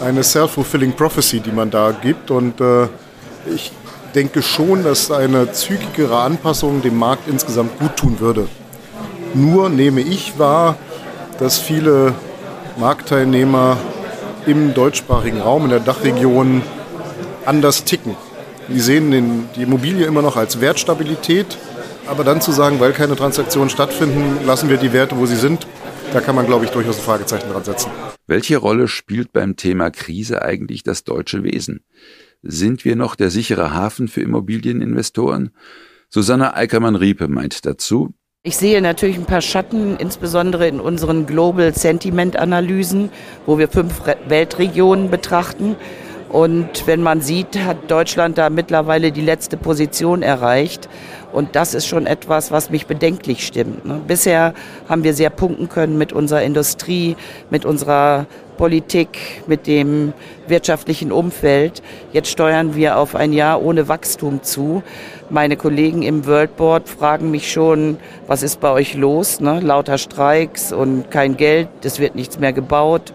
eine 0.00 0.22
self-fulfilling 0.22 0.92
prophecy, 0.92 1.40
die 1.40 1.52
man 1.52 1.70
da 1.70 1.92
gibt. 1.92 2.30
Und 2.30 2.60
äh, 2.60 2.84
ich 3.52 3.72
denke 4.14 4.42
schon, 4.42 4.84
dass 4.84 5.10
eine 5.10 5.52
zügigere 5.52 6.20
Anpassung 6.20 6.82
dem 6.82 6.98
Markt 6.98 7.28
insgesamt 7.28 7.78
gut 7.78 7.96
tun 7.96 8.20
würde. 8.20 8.48
Nur 9.34 9.68
nehme 9.68 10.00
ich 10.00 10.38
wahr, 10.38 10.76
dass 11.38 11.58
viele 11.58 12.14
Marktteilnehmer 12.76 13.76
im 14.46 14.74
deutschsprachigen 14.74 15.40
Raum, 15.40 15.64
in 15.64 15.70
der 15.70 15.80
Dachregion, 15.80 16.62
anders 17.44 17.84
ticken. 17.84 18.16
Die 18.72 18.80
sehen 18.80 19.10
den, 19.10 19.48
die 19.56 19.62
Immobilie 19.62 20.06
immer 20.06 20.22
noch 20.22 20.36
als 20.36 20.60
Wertstabilität, 20.60 21.58
aber 22.06 22.24
dann 22.24 22.40
zu 22.40 22.52
sagen, 22.52 22.78
weil 22.80 22.92
keine 22.92 23.16
Transaktionen 23.16 23.68
stattfinden, 23.68 24.44
lassen 24.46 24.68
wir 24.68 24.76
die 24.76 24.92
Werte, 24.92 25.16
wo 25.18 25.26
sie 25.26 25.36
sind, 25.36 25.66
da 26.12 26.20
kann 26.20 26.34
man, 26.34 26.46
glaube 26.46 26.64
ich, 26.64 26.70
durchaus 26.70 26.98
ein 26.98 27.02
Fragezeichen 27.02 27.50
dran 27.50 27.64
setzen. 27.64 27.90
Welche 28.26 28.56
Rolle 28.58 28.88
spielt 28.88 29.32
beim 29.32 29.56
Thema 29.56 29.90
Krise 29.90 30.42
eigentlich 30.42 30.82
das 30.82 31.04
deutsche 31.04 31.42
Wesen? 31.42 31.84
Sind 32.42 32.84
wir 32.84 32.96
noch 32.96 33.16
der 33.16 33.30
sichere 33.30 33.74
Hafen 33.74 34.08
für 34.08 34.22
Immobilieninvestoren? 34.22 35.50
Susanne 36.08 36.54
Eickermann-Riepe 36.54 37.28
meint 37.28 37.66
dazu, 37.66 38.14
ich 38.42 38.56
sehe 38.56 38.80
natürlich 38.80 39.18
ein 39.18 39.26
paar 39.26 39.42
Schatten, 39.42 39.98
insbesondere 39.98 40.66
in 40.66 40.80
unseren 40.80 41.26
Global 41.26 41.74
Sentiment 41.74 42.38
Analysen, 42.38 43.10
wo 43.44 43.58
wir 43.58 43.68
fünf 43.68 44.00
Weltregionen 44.28 45.10
betrachten. 45.10 45.76
Und 46.30 46.86
wenn 46.86 47.02
man 47.02 47.20
sieht, 47.20 47.58
hat 47.58 47.90
Deutschland 47.90 48.38
da 48.38 48.50
mittlerweile 48.50 49.10
die 49.10 49.20
letzte 49.20 49.56
Position 49.56 50.22
erreicht. 50.22 50.88
Und 51.32 51.56
das 51.56 51.74
ist 51.74 51.86
schon 51.86 52.06
etwas, 52.06 52.52
was 52.52 52.70
mich 52.70 52.86
bedenklich 52.86 53.44
stimmt. 53.44 53.84
Ne? 53.84 54.00
Bisher 54.06 54.54
haben 54.88 55.02
wir 55.02 55.12
sehr 55.12 55.30
punkten 55.30 55.68
können 55.68 55.98
mit 55.98 56.12
unserer 56.12 56.42
Industrie, 56.42 57.16
mit 57.50 57.64
unserer 57.64 58.26
Politik, 58.56 59.42
mit 59.48 59.66
dem 59.66 60.12
wirtschaftlichen 60.46 61.10
Umfeld. 61.10 61.82
Jetzt 62.12 62.30
steuern 62.30 62.76
wir 62.76 62.98
auf 62.98 63.16
ein 63.16 63.32
Jahr 63.32 63.60
ohne 63.60 63.88
Wachstum 63.88 64.42
zu. 64.42 64.84
Meine 65.30 65.56
Kollegen 65.56 66.02
im 66.02 66.26
World 66.26 66.56
Board 66.56 66.88
fragen 66.88 67.32
mich 67.32 67.50
schon, 67.50 67.96
was 68.28 68.44
ist 68.44 68.60
bei 68.60 68.70
euch 68.70 68.94
los? 68.94 69.40
Ne? 69.40 69.58
Lauter 69.60 69.98
Streiks 69.98 70.72
und 70.72 71.10
kein 71.10 71.36
Geld, 71.36 71.68
es 71.82 71.98
wird 71.98 72.14
nichts 72.14 72.38
mehr 72.38 72.52
gebaut. 72.52 73.12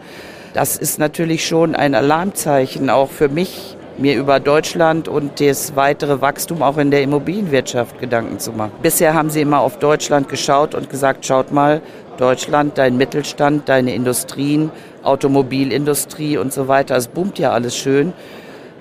Das 0.55 0.77
ist 0.77 0.99
natürlich 0.99 1.45
schon 1.45 1.75
ein 1.75 1.93
Alarmzeichen 1.95 2.89
auch 2.89 3.09
für 3.09 3.27
mich, 3.27 3.75
mir 3.97 4.15
über 4.15 4.39
Deutschland 4.39 5.09
und 5.09 5.41
das 5.41 5.75
weitere 5.75 6.21
Wachstum 6.21 6.63
auch 6.63 6.77
in 6.77 6.91
der 6.91 7.01
Immobilienwirtschaft 7.01 7.99
Gedanken 7.99 8.39
zu 8.39 8.53
machen. 8.53 8.71
Bisher 8.81 9.13
haben 9.13 9.29
sie 9.29 9.41
immer 9.41 9.59
auf 9.59 9.79
Deutschland 9.79 10.29
geschaut 10.29 10.73
und 10.73 10.89
gesagt, 10.89 11.25
schaut 11.25 11.51
mal, 11.51 11.81
Deutschland, 12.15 12.77
dein 12.77 12.95
Mittelstand, 12.95 13.67
deine 13.67 13.93
Industrien, 13.93 14.71
Automobilindustrie 15.03 16.37
und 16.37 16.53
so 16.53 16.69
weiter, 16.69 16.95
es 16.95 17.09
boomt 17.09 17.37
ja 17.37 17.51
alles 17.51 17.75
schön. 17.75 18.13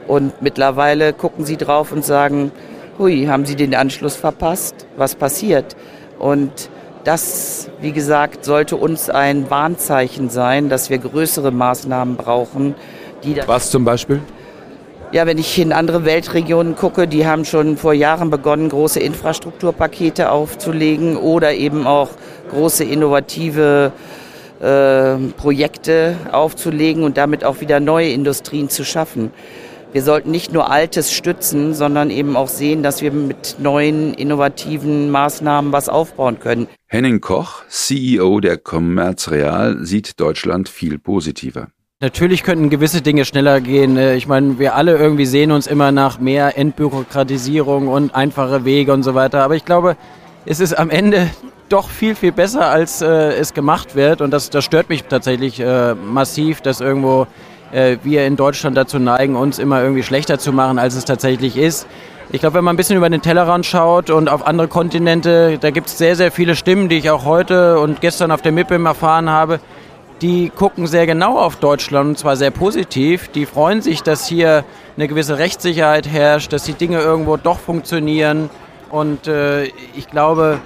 Und 0.07 0.43
mittlerweile 0.43 1.12
gucken 1.12 1.45
sie 1.45 1.57
drauf 1.57 1.90
und 1.90 2.04
sagen, 2.04 2.52
hui, 3.00 3.26
haben 3.26 3.47
sie 3.47 3.57
den 3.57 3.75
Anschluss 3.75 4.14
verpasst? 4.14 4.87
Was 4.97 5.16
passiert? 5.16 5.75
Und 6.21 6.71
das, 7.05 7.69
wie 7.81 7.93
gesagt, 7.93 8.45
sollte 8.45 8.77
uns 8.77 9.11
ein 9.11 9.51
Warnzeichen 9.51 10.31
sein, 10.31 10.69
dass 10.69 10.91
wir 10.91 10.99
größere 10.99 11.51
Maßnahmen 11.51 12.17
brauchen. 12.17 12.75
Die 13.23 13.41
Was 13.47 13.71
zum 13.71 13.85
Beispiel? 13.85 14.21
Ja, 15.13 15.27
wenn 15.27 15.39
ich 15.39 15.59
in 15.59 15.73
andere 15.73 16.05
Weltregionen 16.05 16.75
gucke, 16.75 17.07
die 17.07 17.27
haben 17.27 17.45
schon 17.45 17.77
vor 17.77 17.93
Jahren 17.93 18.31
begonnen, 18.31 18.69
große 18.69 18.99
Infrastrukturpakete 18.99 20.31
aufzulegen 20.31 21.17
oder 21.17 21.55
eben 21.55 21.87
auch 21.87 22.11
große 22.51 22.83
innovative 22.85 23.93
äh, 24.61 25.17
Projekte 25.37 26.17
aufzulegen 26.33 27.05
und 27.05 27.17
damit 27.17 27.45
auch 27.45 27.61
wieder 27.61 27.79
neue 27.79 28.09
Industrien 28.09 28.69
zu 28.69 28.85
schaffen 28.85 29.31
wir 29.95 30.03
sollten 30.03 30.33
nicht 30.33 30.53
nur 30.53 30.73
Altes 30.73 31.13
stützen, 31.13 31.73
sondern 31.73 32.11
eben 32.11 32.35
auch 32.37 32.49
sehen, 32.49 32.83
dass 32.83 33.01
wir 33.01 33.13
mit 33.13 33.57
neuen, 33.61 34.13
innovativen 34.13 35.09
Maßnahmen 35.13 35.71
was 35.71 35.89
aufbauen 35.89 36.41
können. 36.41 36.67
Henning 36.89 37.21
Koch, 37.21 37.63
CEO 37.69 38.41
der 38.41 38.59
Commerz 38.59 39.31
Real, 39.31 39.79
sieht 39.85 40.19
Deutschland 40.19 40.69
viel 40.69 40.99
positiver. 40.99 41.69
Natürlich 42.01 42.43
könnten 42.43 42.71
gewisse 42.71 43.03
Dinge 43.03 43.25
schneller 43.25 43.61
gehen. 43.61 43.97
Äh, 43.97 44.17
ich 44.17 44.27
meine, 44.27 44.59
wir 44.59 44.75
alle 44.75 44.97
irgendwie 44.97 45.27
sehen 45.27 45.53
uns 45.53 45.69
immer 45.69 45.93
nach 45.93 46.19
mehr 46.19 46.59
Entbürokratisierung 46.59 47.87
und 47.87 48.17
einfache 48.17 48.65
Wege 48.65 48.93
und 48.93 49.05
so 49.05 49.15
weiter. 49.15 49.45
Aber 49.45 49.55
ich 49.55 49.65
glaube, 49.65 49.97
es 50.45 50.59
ist 50.59 50.77
am 50.77 50.90
Ende 50.90 51.31
doch 51.68 51.88
viel, 51.88 52.16
viel 52.16 52.33
besser, 52.33 52.68
als 52.68 53.01
äh, 53.01 53.35
es 53.35 53.55
gemacht 53.55 53.95
wird. 53.95 54.23
Und 54.23 54.33
das, 54.33 54.51
das 54.51 54.64
stört 54.64 54.88
mich 54.88 55.05
tatsächlich 55.05 55.61
äh, 55.61 55.95
massiv, 55.95 56.62
dass 56.62 56.81
irgendwo 56.81 57.29
äh, 57.72 57.98
wir 58.03 58.27
in 58.27 58.37
Deutschland 58.37 58.77
dazu 58.77 58.98
neigen, 58.98 59.37
uns 59.37 59.59
immer 59.59 59.83
irgendwie 59.83 60.03
schlechter 60.03 60.38
zu 60.38 60.53
machen, 60.53 60.79
als 60.79 60.94
es 60.94 61.05
tatsächlich 61.05 61.57
ist. 61.57 61.87
Ich 62.31 62.40
glaube, 62.40 62.57
wenn 62.57 62.64
man 62.64 62.74
ein 62.74 62.77
bisschen 62.77 62.96
über 62.96 63.11
den 63.11 63.22
Tellerrand 63.22 63.66
schaut 63.66 64.11
und 64.11 64.29
auf 64.29 64.46
andere 64.46 64.66
Kontinente, 64.68 65.59
da 65.59 65.70
gibt 65.70 65.87
es 65.88 65.98
sehr, 65.98 66.16
sehr 66.16 66.33
viele 66.33 66.57
Stimmen, 66.57 66.88
die 66.88 66.96
ich 66.96 67.11
auch 67.11 67.24
heute 67.24 67.79
und 67.79 68.00
gestern 68.00 68.31
auf 68.31 68.42
der 68.42 68.53
MIPIM 68.53 68.87
erfahren 68.87 69.31
habe, 69.31 69.61
die 70.22 70.50
gucken 70.50 70.87
sehr 70.87 71.07
genau 71.07 71.38
auf 71.38 71.57
Deutschland 71.57 72.09
und 72.09 72.18
zwar 72.18 72.37
sehr 72.37 72.50
positiv. 72.50 73.29
Die 73.29 73.46
freuen 73.46 73.83
sich, 73.83 74.03
dass 74.03 74.27
hier 74.27 74.64
eine 74.96 75.09
gewisse 75.09 75.38
Rechtssicherheit 75.38 76.09
herrscht, 76.09 76.53
dass 76.53 76.64
die 76.64 76.72
Dinge 76.72 77.00
irgendwo 77.00 77.37
doch 77.37 77.59
funktionieren. 77.59 78.48
Und 78.90 79.27
äh, 79.27 79.64
ich 79.94 80.09
glaube, 80.09 80.61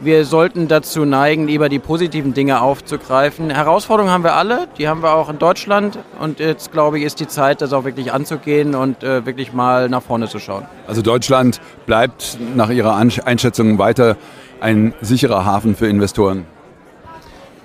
wir 0.00 0.24
sollten 0.24 0.66
dazu 0.66 1.04
neigen, 1.04 1.46
lieber 1.46 1.68
die 1.68 1.78
positiven 1.78 2.32
Dinge 2.34 2.62
aufzugreifen. 2.62 3.50
Herausforderungen 3.50 4.12
haben 4.12 4.24
wir 4.24 4.34
alle, 4.34 4.66
die 4.78 4.88
haben 4.88 5.02
wir 5.02 5.14
auch 5.14 5.28
in 5.28 5.38
Deutschland. 5.38 5.98
Und 6.18 6.40
jetzt, 6.40 6.72
glaube 6.72 6.98
ich, 6.98 7.04
ist 7.04 7.20
die 7.20 7.28
Zeit, 7.28 7.60
das 7.60 7.72
auch 7.72 7.84
wirklich 7.84 8.12
anzugehen 8.12 8.74
und 8.74 9.02
äh, 9.02 9.26
wirklich 9.26 9.52
mal 9.52 9.88
nach 9.88 10.02
vorne 10.02 10.28
zu 10.28 10.38
schauen. 10.38 10.64
Also 10.86 11.02
Deutschland 11.02 11.60
bleibt 11.86 12.38
nach 12.54 12.70
Ihrer 12.70 12.96
Einschätzung 12.96 13.78
weiter 13.78 14.16
ein 14.60 14.94
sicherer 15.00 15.44
Hafen 15.44 15.76
für 15.76 15.86
Investoren. 15.86 16.46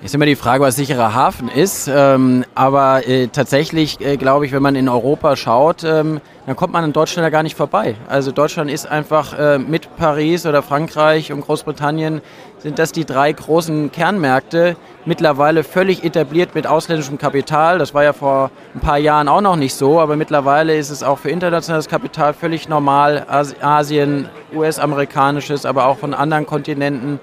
Ist 0.06 0.14
immer 0.14 0.26
die 0.26 0.36
Frage, 0.36 0.62
was 0.62 0.76
sicherer 0.76 1.14
Hafen 1.14 1.48
ist. 1.48 1.90
Ähm, 1.92 2.44
aber 2.54 3.08
äh, 3.08 3.26
tatsächlich 3.26 4.00
äh, 4.00 4.16
glaube 4.16 4.46
ich, 4.46 4.52
wenn 4.52 4.62
man 4.62 4.76
in 4.76 4.88
Europa 4.88 5.34
schaut, 5.34 5.82
ähm, 5.82 6.20
dann 6.46 6.54
kommt 6.54 6.72
man 6.72 6.84
in 6.84 6.92
Deutschland 6.92 7.24
ja 7.24 7.30
gar 7.30 7.42
nicht 7.42 7.56
vorbei. 7.56 7.96
Also 8.06 8.30
Deutschland 8.30 8.70
ist 8.70 8.86
einfach 8.86 9.36
äh, 9.36 9.58
mit 9.58 9.96
Paris 9.96 10.46
oder 10.46 10.62
Frankreich 10.62 11.32
und 11.32 11.40
Großbritannien 11.40 12.20
sind 12.58 12.78
das 12.78 12.92
die 12.92 13.04
drei 13.04 13.32
großen 13.32 13.90
Kernmärkte, 13.90 14.76
mittlerweile 15.06 15.64
völlig 15.64 16.04
etabliert 16.04 16.54
mit 16.54 16.68
ausländischem 16.68 17.18
Kapital. 17.18 17.80
Das 17.80 17.92
war 17.92 18.04
ja 18.04 18.12
vor 18.12 18.52
ein 18.76 18.80
paar 18.80 18.98
Jahren 18.98 19.26
auch 19.26 19.40
noch 19.40 19.56
nicht 19.56 19.74
so, 19.74 19.98
aber 19.98 20.14
mittlerweile 20.14 20.76
ist 20.76 20.90
es 20.90 21.02
auch 21.02 21.18
für 21.18 21.30
internationales 21.30 21.88
Kapital 21.88 22.32
völlig 22.32 22.68
normal. 22.68 23.26
Asien, 23.60 24.28
US-amerikanisches, 24.54 25.66
aber 25.66 25.86
auch 25.86 25.98
von 25.98 26.14
anderen 26.14 26.46
Kontinenten. 26.46 27.18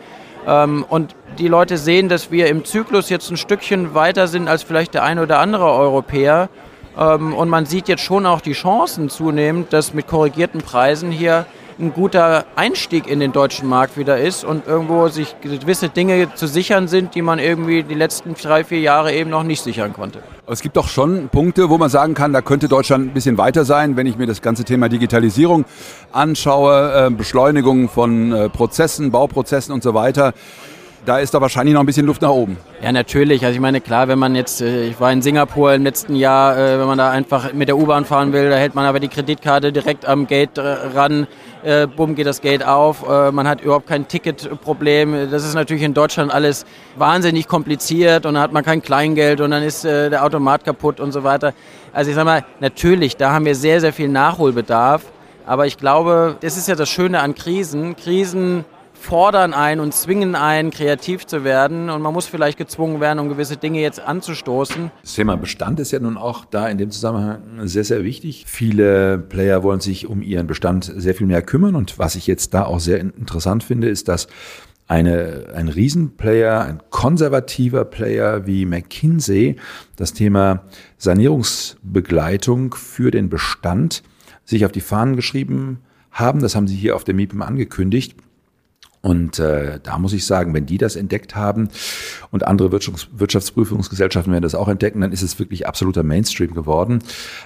Ähm, 0.48 0.86
und 0.88 1.16
die 1.40 1.48
Leute 1.48 1.78
sehen, 1.78 2.10
dass 2.10 2.32
wir 2.32 2.48
im 2.48 2.64
Zyklus 2.66 3.10
jetzt 3.10 3.30
ein 3.32 3.38
Stückchen 3.38 3.94
weiter 3.94 4.28
sind 4.28 4.48
als 4.48 4.64
vielleicht 4.64 4.94
der 4.94 5.04
eine 5.04 5.24
oder 5.24 5.40
andere 5.40 5.66
Europäer. 5.66 6.50
Ähm, 6.98 7.34
und 7.34 7.50
man 7.50 7.66
sieht 7.66 7.88
jetzt 7.88 8.04
schon 8.04 8.26
auch 8.26 8.42
die 8.42 8.54
Chancen 8.54 9.10
zunehmend, 9.10 9.74
dass 9.74 9.94
mit 9.94 10.08
korrigierten 10.08 10.62
Preisen 10.62 11.12
hier 11.12 11.46
ein 11.80 11.94
guter 11.94 12.46
Einstieg 12.56 13.08
in 13.08 13.20
den 13.20 13.32
deutschen 13.32 13.68
Markt 13.68 13.98
wieder 13.98 14.20
ist 14.20 14.44
und 14.44 14.68
irgendwo 14.68 15.08
sich 15.08 15.36
gewisse 15.42 15.90
Dinge 15.90 16.34
zu 16.36 16.48
sichern 16.48 16.88
sind, 16.88 17.16
die 17.16 17.22
man 17.22 17.40
irgendwie 17.40 17.84
die 17.84 17.96
letzten 17.96 18.34
drei, 18.36 18.64
vier 18.64 18.80
Jahre 18.80 19.14
eben 19.14 19.30
noch 19.30 19.44
nicht 19.44 19.64
sichern 19.64 19.94
konnte. 19.94 20.20
Es 20.46 20.62
gibt 20.62 20.76
doch 20.76 20.88
schon 20.88 21.30
Punkte, 21.30 21.70
wo 21.70 21.78
man 21.78 21.90
sagen 21.90 22.14
kann, 22.14 22.34
da 22.34 22.42
könnte 22.42 22.68
Deutschland 22.68 23.08
ein 23.08 23.14
bisschen 23.14 23.38
weiter 23.38 23.66
sein, 23.66 23.96
wenn 23.96 24.08
ich 24.08 24.18
mir 24.18 24.28
das 24.28 24.42
ganze 24.42 24.64
Thema 24.64 24.90
Digitalisierung 24.90 25.66
anschaue, 26.12 27.08
äh, 27.08 27.10
Beschleunigung 27.10 27.90
von 27.90 28.32
äh, 28.32 28.50
Prozessen, 28.50 29.12
Bauprozessen 29.12 29.74
und 29.74 29.84
so 29.84 29.94
weiter 29.94 30.34
da 31.06 31.20
ist 31.20 31.34
da 31.34 31.42
wahrscheinlich 31.42 31.74
noch 31.74 31.82
ein 31.82 31.86
bisschen 31.86 32.06
Luft 32.06 32.22
nach 32.22 32.30
oben. 32.30 32.58
Ja, 32.82 32.92
natürlich. 32.92 33.44
Also 33.44 33.56
ich 33.56 33.62
meine, 33.62 33.82
klar, 33.82 34.08
wenn 34.08 34.20
man 34.20 34.36
jetzt, 34.36 34.62
äh, 34.62 34.88
ich 34.88 35.00
war 35.00 35.12
in 35.12 35.22
Singapur 35.22 35.74
im 35.74 35.84
letzten 35.84 36.16
Jahr, 36.16 36.58
äh, 36.58 36.80
wenn 36.80 36.88
man 36.88 36.98
da 36.98 37.10
einfach 37.10 37.54
mit 37.54 37.68
der 37.68 37.78
U-Bahn 37.78 38.06
fahren 38.06 38.34
will, 38.34 38.50
da 38.50 38.56
hält 38.56 38.76
man 38.76 38.86
aber 38.86 39.00
die 39.00 39.08
Kreditkarte 39.08 39.72
direkt 39.72 40.06
am 40.06 40.28
Gate 40.28 40.58
äh, 40.58 40.62
ran, 40.62 41.28
bumm 41.96 42.16
geht 42.16 42.28
das 42.28 42.42
Gate 42.42 42.68
auf, 42.68 43.08
man 43.08 43.48
hat 43.48 43.62
überhaupt 43.62 43.88
kein 43.88 44.06
Ticketproblem. 44.06 45.32
Das 45.32 45.46
ist 45.46 45.54
natürlich 45.54 45.84
in 45.84 45.94
Deutschland 45.94 46.30
alles 46.30 46.66
wahnsinnig 46.98 47.48
kompliziert 47.48 48.26
und 48.26 48.34
dann 48.34 48.44
hat 48.44 48.52
man 48.52 48.66
kein 48.66 48.82
Kleingeld 48.82 49.40
und 49.40 49.52
dann 49.52 49.64
ist 49.64 49.86
der 49.86 50.26
Automat 50.26 50.66
kaputt 50.66 51.00
und 51.00 51.14
so 51.14 51.24
weiter. 51.24 51.54
Also 51.94 52.10
ich 52.10 52.16
sag 52.16 52.26
mal, 52.26 52.44
natürlich, 52.60 53.16
da 53.16 53.32
haben 53.32 53.46
wir 53.46 53.56
sehr, 53.56 53.80
sehr 53.80 53.94
viel 53.94 54.10
Nachholbedarf. 54.10 55.04
Aber 55.46 55.66
ich 55.66 55.78
glaube, 55.78 56.36
das 56.42 56.58
ist 56.58 56.68
ja 56.68 56.76
das 56.76 56.90
Schöne 56.90 57.22
an 57.22 57.34
Krisen. 57.34 57.96
Krisen 57.96 58.66
fordern 59.04 59.54
einen 59.54 59.82
und 59.82 59.94
zwingen 59.94 60.34
einen, 60.36 60.72
kreativ 60.72 61.28
zu 61.28 61.44
werden. 61.44 61.90
Und 61.90 62.02
man 62.02 62.14
muss 62.14 62.26
vielleicht 62.26 62.58
gezwungen 62.58 63.02
werden, 63.02 63.20
um 63.20 63.28
gewisse 63.28 63.58
Dinge 63.58 63.82
jetzt 63.82 64.00
anzustoßen. 64.00 64.92
Das 65.02 65.14
Thema 65.14 65.36
Bestand 65.36 65.80
ist 65.80 65.92
ja 65.92 66.00
nun 66.00 66.18
auch 66.18 66.46
da 66.46 66.70
in 66.70 66.78
dem 66.78 66.90
Zusammenhang 66.90 67.68
sehr, 67.68 67.84
sehr 67.84 68.04
wichtig. 68.04 68.46
Viele 68.48 69.18
Player 69.18 69.62
wollen 69.62 69.82
sich 69.82 70.08
um 70.08 70.22
ihren 70.22 70.48
Bestand 70.48 70.92
sehr 70.96 71.14
viel 71.14 71.28
mehr 71.28 71.42
kümmern. 71.42 71.76
Und 71.76 72.00
was 72.00 72.16
ich 72.16 72.28
jetzt 72.28 72.54
da 72.54 72.66
auch 72.66 72.80
sehr 72.80 73.00
interessant 73.00 73.64
finde, 73.64 73.90
ist, 73.90 74.08
dass 74.08 74.28
eine, 74.88 75.48
ein 75.54 75.68
Riesenplayer, 75.68 76.62
ein 76.62 76.82
konservativer 76.90 77.86
Player 77.86 78.48
wie 78.48 78.66
McKinsey 78.66 79.58
das 79.98 80.14
Thema 80.14 80.64
Sanierungsbegleitung 80.98 82.74
für 82.74 83.12
den 83.12 83.30
Bestand 83.30 84.04
sich 84.46 84.66
auf 84.66 84.72
die 84.72 84.82
Fahnen 84.82 85.16
geschrieben 85.16 85.80
haben. 86.12 86.42
Das 86.42 86.56
haben 86.56 86.68
sie 86.68 86.76
hier 86.76 86.96
auf 86.96 87.04
der 87.04 87.16
MIPIM 87.16 87.42
angekündigt. 87.42 88.16
Und 89.04 89.38
äh, 89.38 89.82
da 89.84 90.00
muss 90.00 90.14
ich 90.14 90.26
sagen, 90.26 90.54
wenn 90.54 90.66
die 90.66 90.78
das 90.78 90.96
entdeckt 90.96 91.36
haben 91.36 91.68
und 92.32 92.48
andere 92.48 92.72
Wirtschafts 92.72 93.10
Wirtschaftsprüfungsgesellschaften 93.12 94.32
werden 94.32 94.44
das 94.44 94.56
auch 94.56 94.70
entdecken, 94.70 95.02
dann 95.02 95.12
ist 95.12 95.22
es 95.22 95.38
wirklich 95.40 95.68
absoluter 95.68 96.04
Mainstream 96.04 96.54
geworden. 96.54 97.00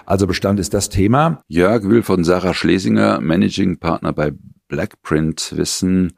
Also 0.06 0.28
Bestand 0.28 0.60
ist 0.60 0.76
das 0.76 0.90
Thema. 0.90 1.42
Jörg 1.48 1.84
will 1.84 2.04
von 2.04 2.24
Sarah 2.24 2.54
Schlesinger, 2.54 3.20
Managing 3.22 3.80
Partner 3.80 4.14
bei 4.14 4.34
Blackprint 4.68 5.54
wissen, 5.56 6.14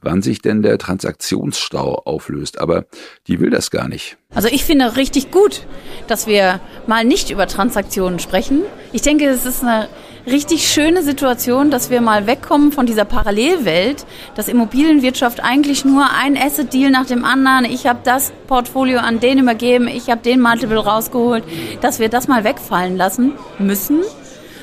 wann 0.00 0.22
sich 0.22 0.40
denn 0.40 0.62
der 0.62 0.78
Transaktionsstau 0.78 2.02
auflöst. 2.04 2.58
Aber 2.58 2.86
die 3.28 3.38
will 3.38 3.50
das 3.50 3.70
gar 3.70 3.88
nicht. 3.88 4.16
Also 4.34 4.48
ich 4.48 4.64
finde 4.64 4.96
richtig 4.96 5.30
gut, 5.30 5.66
dass 6.08 6.26
wir 6.26 6.60
mal 6.86 7.04
nicht 7.04 7.30
über 7.30 7.46
Transaktionen 7.46 8.18
sprechen. 8.18 8.62
Ich 8.92 9.02
denke, 9.02 9.26
es 9.26 9.46
ist 9.46 9.62
eine 9.62 9.88
richtig 10.26 10.68
schöne 10.68 11.02
Situation, 11.02 11.70
dass 11.70 11.90
wir 11.90 12.00
mal 12.00 12.26
wegkommen 12.26 12.72
von 12.72 12.86
dieser 12.86 13.04
Parallelwelt, 13.04 14.06
dass 14.34 14.48
Immobilienwirtschaft 14.48 15.40
eigentlich 15.42 15.84
nur 15.84 16.06
ein 16.10 16.36
Asset-Deal 16.36 16.90
nach 16.90 17.06
dem 17.06 17.24
anderen, 17.24 17.64
ich 17.64 17.86
habe 17.86 18.00
das 18.04 18.32
Portfolio 18.46 19.00
an 19.00 19.20
den 19.20 19.38
übergeben, 19.38 19.88
ich 19.88 20.08
habe 20.08 20.22
den 20.22 20.40
Multiple 20.40 20.78
rausgeholt, 20.78 21.44
dass 21.80 21.98
wir 22.00 22.08
das 22.08 22.28
mal 22.28 22.44
wegfallen 22.44 22.96
lassen 22.96 23.32
müssen, 23.58 24.00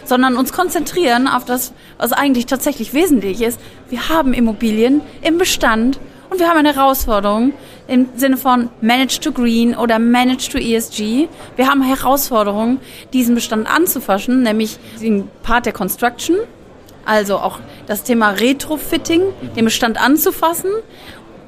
sondern 0.03 0.35
uns 0.35 0.51
konzentrieren 0.51 1.27
auf 1.27 1.45
das, 1.45 1.73
was 1.97 2.11
eigentlich 2.11 2.47
tatsächlich 2.47 2.93
wesentlich 2.93 3.41
ist. 3.41 3.59
Wir 3.89 4.09
haben 4.09 4.33
Immobilien 4.33 5.01
im 5.21 5.37
Bestand 5.37 5.99
und 6.29 6.39
wir 6.39 6.47
haben 6.47 6.57
eine 6.57 6.73
Herausforderung 6.73 7.53
im 7.91 8.07
Sinne 8.15 8.37
von 8.37 8.69
Manage 8.79 9.19
to 9.19 9.33
Green 9.33 9.75
oder 9.75 9.99
Manage 9.99 10.49
to 10.49 10.57
ESG. 10.57 11.27
Wir 11.57 11.67
haben 11.67 11.83
Herausforderungen, 11.83 12.79
diesen 13.11 13.35
Bestand 13.35 13.69
anzufassen, 13.69 14.43
nämlich 14.43 14.79
den 15.01 15.27
Part 15.43 15.65
der 15.65 15.73
Construction, 15.73 16.37
also 17.05 17.37
auch 17.37 17.59
das 17.87 18.03
Thema 18.03 18.29
Retrofitting, 18.29 19.21
den 19.57 19.65
Bestand 19.65 20.01
anzufassen 20.01 20.71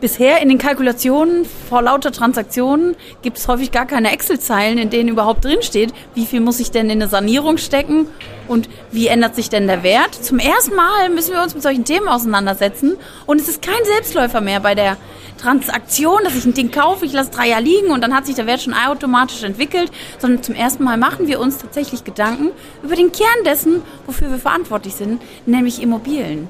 Bisher 0.04 0.42
in 0.42 0.50
den 0.50 0.58
Kalkulationen 0.58 1.46
vor 1.70 1.82
lauter 1.82 2.12
Transaktionen 2.12 2.98
gibt 3.22 3.38
es 3.38 3.48
häufig 3.48 3.72
gar 3.72 3.86
keine 3.86 4.12
Excel-Zeilen, 4.12 4.78
in 4.78 4.90
denen 4.90 5.08
überhaupt 5.08 5.46
drinsteht, 5.46 5.94
wie 6.14 6.26
viel 6.26 6.42
muss 6.42 6.60
ich 6.60 6.72
denn 6.72 6.90
in 6.90 7.02
eine 7.02 7.08
Sanierung 7.08 7.58
stecken 7.58 8.08
und 8.50 8.68
wie 8.92 9.08
ändert 9.08 9.34
sich 9.34 9.48
denn 9.48 9.66
der 9.66 9.82
Wert. 9.82 10.14
Zum 10.14 10.40
ersten 10.40 10.76
Mal 10.76 11.10
müssen 11.10 11.34
wir 11.34 11.42
uns 11.42 11.54
mit 11.54 11.64
solchen 11.64 11.86
Themen 11.86 12.10
auseinandersetzen 12.10 12.98
und 13.28 13.40
es 13.40 13.48
ist 13.48 13.62
kein 13.62 13.82
Selbstläufer 13.86 14.42
mehr 14.42 14.60
bei 14.60 14.76
der 14.76 14.98
Transaktion, 15.38 16.20
dass 16.26 16.36
ich 16.36 16.44
ein 16.44 16.54
Ding 16.54 16.70
kaufe, 16.70 17.06
ich 17.06 17.14
lasse 17.14 17.32
drei 17.32 17.48
Jahre 17.48 17.64
liegen 17.64 17.92
und 17.92 18.02
dann 18.02 18.14
hat 18.14 18.26
sich 18.26 18.36
der 18.36 18.46
Wert 18.46 18.62
schon 18.62 18.74
automatisch 18.74 19.44
entwickelt, 19.44 19.90
sondern 20.20 20.44
zum 20.44 20.56
ersten 20.56 20.84
Mal 20.84 20.98
machen 20.98 21.28
wir 21.28 21.40
uns 21.40 21.60
tatsächlich 21.60 22.04
Gedanken 22.04 22.50
über 22.84 22.98
den 22.98 23.14
Kern 23.14 23.46
dessen, 23.46 23.82
wofür 24.06 24.30
wir 24.30 24.38
verantwortlich 24.38 24.96
sind, 24.96 25.22
nämlich 25.46 25.82
Immobilien. 25.82 26.50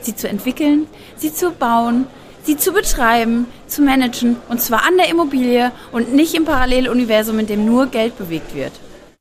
Sie 0.00 0.16
zu 0.16 0.30
entwickeln, 0.30 0.86
sie 1.16 1.34
zu 1.34 1.50
bauen, 1.50 2.06
sie 2.46 2.56
zu 2.56 2.72
betreiben, 2.72 3.46
zu 3.66 3.82
managen 3.82 4.36
und 4.48 4.60
zwar 4.60 4.86
an 4.86 4.96
der 4.96 5.08
Immobilie 5.08 5.72
und 5.92 6.14
nicht 6.14 6.34
im 6.34 6.44
Paralleluniversum, 6.44 7.40
in 7.40 7.46
dem 7.46 7.66
nur 7.66 7.86
Geld 7.88 8.16
bewegt 8.16 8.54
wird. 8.54 8.72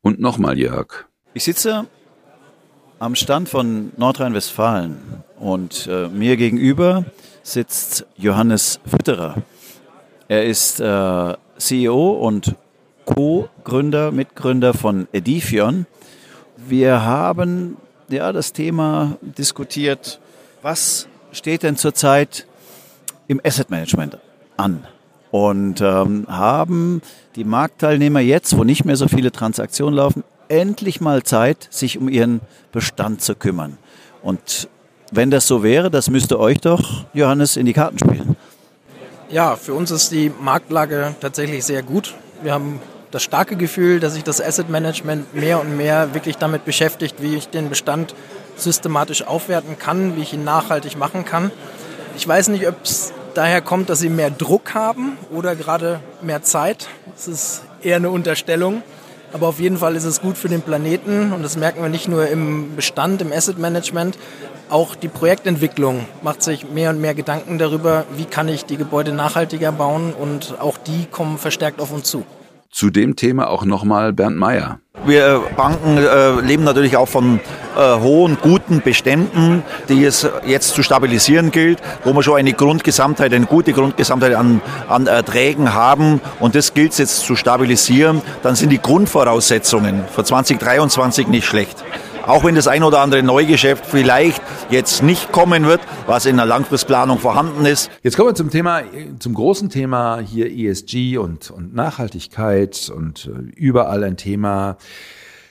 Und 0.02 0.20
nochmal, 0.20 0.58
Jörg. 0.58 1.06
Ich 1.34 1.44
sitze 1.44 1.88
am 3.00 3.16
Stand 3.16 3.50
von 3.50 3.92
Nordrhein-Westfalen 3.98 4.98
und 5.40 5.88
äh, 5.88 6.08
mir 6.08 6.38
gegenüber 6.38 7.06
sitzt 7.42 8.06
Johannes 8.16 8.80
Fütterer. 8.86 9.36
Er 10.28 10.46
ist 10.46 10.80
äh, 10.80 11.34
CEO 11.58 12.12
und 12.12 12.56
Co-Gründer, 13.06 14.12
Mitgründer 14.12 14.74
von 14.74 15.08
Edifion. 15.12 15.88
Wir 16.58 17.04
haben 17.04 17.78
ja 18.10 18.32
das 18.32 18.54
Thema 18.54 19.18
diskutiert, 19.22 20.20
was 20.62 21.08
steht 21.32 21.64
denn 21.64 21.76
zurzeit 21.76 22.48
im 23.28 23.42
Asset 23.44 23.70
Management 23.70 24.18
an 24.58 24.86
und 25.32 25.82
ähm, 25.82 26.26
haben 26.30 27.02
die 27.36 27.44
Marktteilnehmer 27.44 28.22
jetzt, 28.22 28.58
wo 28.58 28.64
nicht 28.64 28.86
mehr 28.86 28.96
so 28.96 29.08
viele 29.08 29.32
Transaktionen 29.32 29.96
laufen, 29.96 30.24
endlich 30.48 31.02
mal 31.02 31.24
Zeit, 31.24 31.68
sich 31.70 31.98
um 31.98 32.08
ihren 32.08 32.42
Bestand 32.72 33.22
zu 33.22 33.36
kümmern. 33.36 33.78
Und 34.22 34.70
wenn 35.12 35.32
das 35.32 35.48
so 35.48 35.64
wäre, 35.64 35.92
das 35.92 36.10
müsste 36.10 36.40
euch 36.40 36.60
doch, 36.62 37.06
Johannes, 37.14 37.58
in 37.58 37.66
die 37.66 37.74
Karten 37.74 38.00
spielen. 38.00 38.36
Ja, 39.30 39.56
für 39.56 39.74
uns 39.74 39.92
ist 39.92 40.12
die 40.12 40.32
Marktlage 40.40 41.16
tatsächlich 41.20 41.66
sehr 41.66 41.84
gut. 41.84 42.14
Wir 42.42 42.54
haben 42.54 42.80
das 43.12 43.24
starke 43.24 43.56
Gefühl, 43.56 44.00
dass 44.00 44.14
sich 44.14 44.24
das 44.24 44.42
Asset 44.42 44.70
Management 44.70 45.34
mehr 45.34 45.60
und 45.60 45.78
mehr 45.78 46.14
wirklich 46.14 46.38
damit 46.38 46.66
beschäftigt, 46.66 47.22
wie 47.22 47.36
ich 47.36 47.50
den 47.50 47.70
Bestand 47.70 48.14
systematisch 48.56 49.24
aufwerten 49.24 49.78
kann, 49.80 50.16
wie 50.16 50.22
ich 50.22 50.34
ihn 50.34 50.44
nachhaltig 50.44 50.98
machen 50.98 51.26
kann. 51.26 51.52
Ich 52.16 52.28
weiß 52.28 52.50
nicht, 52.50 52.68
ob 52.68 52.76
es 52.84 53.14
daher 53.38 53.62
kommt, 53.62 53.90
dass 53.90 54.00
sie 54.00 54.10
mehr 54.10 54.32
Druck 54.32 54.74
haben 54.74 55.18
oder 55.32 55.56
gerade 55.56 56.00
mehr 56.22 56.42
Zeit. 56.42 56.88
Das 57.16 57.28
ist 57.28 57.64
eher 57.82 57.98
eine 57.98 58.10
Unterstellung. 58.10 58.82
Aber 59.34 59.48
auf 59.50 59.60
jeden 59.60 59.78
Fall 59.78 59.98
ist 59.98 60.06
es 60.06 60.22
gut 60.22 60.38
für 60.38 60.48
den 60.48 60.62
Planeten 60.62 61.34
und 61.34 61.44
das 61.44 61.58
merken 61.58 61.82
wir 61.82 61.90
nicht 61.90 62.08
nur 62.08 62.28
im 62.28 62.76
Bestand, 62.78 63.22
im 63.22 63.34
Asset 63.34 63.58
Management. 63.58 64.18
Auch 64.70 64.96
die 64.96 65.10
Projektentwicklung 65.10 66.06
macht 66.22 66.42
sich 66.42 66.70
mehr 66.70 66.90
und 66.90 67.02
mehr 67.02 67.14
Gedanken 67.14 67.58
darüber, 67.58 68.06
wie 68.16 68.26
kann 68.26 68.48
ich 68.48 68.64
die 68.64 68.78
Gebäude 68.78 69.12
nachhaltiger 69.12 69.74
bauen 69.74 70.14
und 70.14 70.56
auch 70.62 70.78
die 70.78 71.06
kommen 71.06 71.38
verstärkt 71.38 71.82
auf 71.82 71.92
uns 71.92 72.10
zu. 72.10 72.24
Zu 72.76 72.90
dem 72.90 73.16
Thema 73.16 73.48
auch 73.48 73.64
nochmal 73.64 74.12
Bernd 74.12 74.36
Meyer. 74.36 74.80
Wir 75.06 75.42
Banken 75.56 75.98
äh, 75.98 76.42
leben 76.42 76.66
natürlich 76.66 76.98
auch 76.98 77.08
von 77.08 77.40
äh, 77.78 78.00
hohen, 78.02 78.38
guten 78.42 78.82
Beständen, 78.82 79.64
die 79.88 80.04
es 80.04 80.28
jetzt 80.46 80.76
zu 80.76 80.84
stabilisieren 80.84 81.52
gilt, 81.52 81.80
wo 82.04 82.12
wir 82.12 82.22
schon 82.22 82.36
eine 82.36 82.52
Grundgesamtheit, 82.52 83.34
eine 83.34 83.46
gute 83.46 83.72
Grundgesamtheit 83.72 84.36
an, 84.36 84.60
an 84.90 85.08
Erträgen 85.08 85.74
haben. 85.74 86.20
Und 86.42 86.56
das 86.56 86.74
gilt 86.74 86.92
es 86.92 86.98
jetzt 86.98 87.20
zu 87.22 87.38
stabilisieren. 87.38 88.22
Dann 88.44 88.56
sind 88.56 88.72
die 88.72 88.82
Grundvoraussetzungen 88.82 90.04
für 90.14 90.26
2023 90.26 91.30
nicht 91.30 91.46
schlecht 91.46 91.82
auch 92.28 92.44
wenn 92.44 92.56
das 92.56 92.68
ein 92.68 92.84
oder 92.84 93.00
andere 93.00 93.24
Neugeschäft 93.24 93.86
vielleicht 93.86 94.42
jetzt 94.70 95.04
nicht 95.04 95.32
kommen 95.32 95.66
wird, 95.66 95.82
was 96.08 96.26
in 96.26 96.38
der 96.38 96.46
Langfristplanung 96.46 97.20
vorhanden 97.20 97.66
ist. 97.66 97.90
Jetzt 98.04 98.18
kommen 98.18 98.30
wir 98.30 98.36
zum 98.36 98.50
Thema, 98.50 98.82
zum 99.20 99.34
großen 99.34 99.70
Thema 99.70 100.20
hier 100.20 100.52
ESG 100.52 101.18
und, 101.18 101.52
und 101.52 101.74
Nachhaltigkeit 101.76 102.92
und 102.96 103.28
äh, 103.28 103.52
überall 103.56 104.04
ein 104.04 104.18
Thema, 104.18 104.78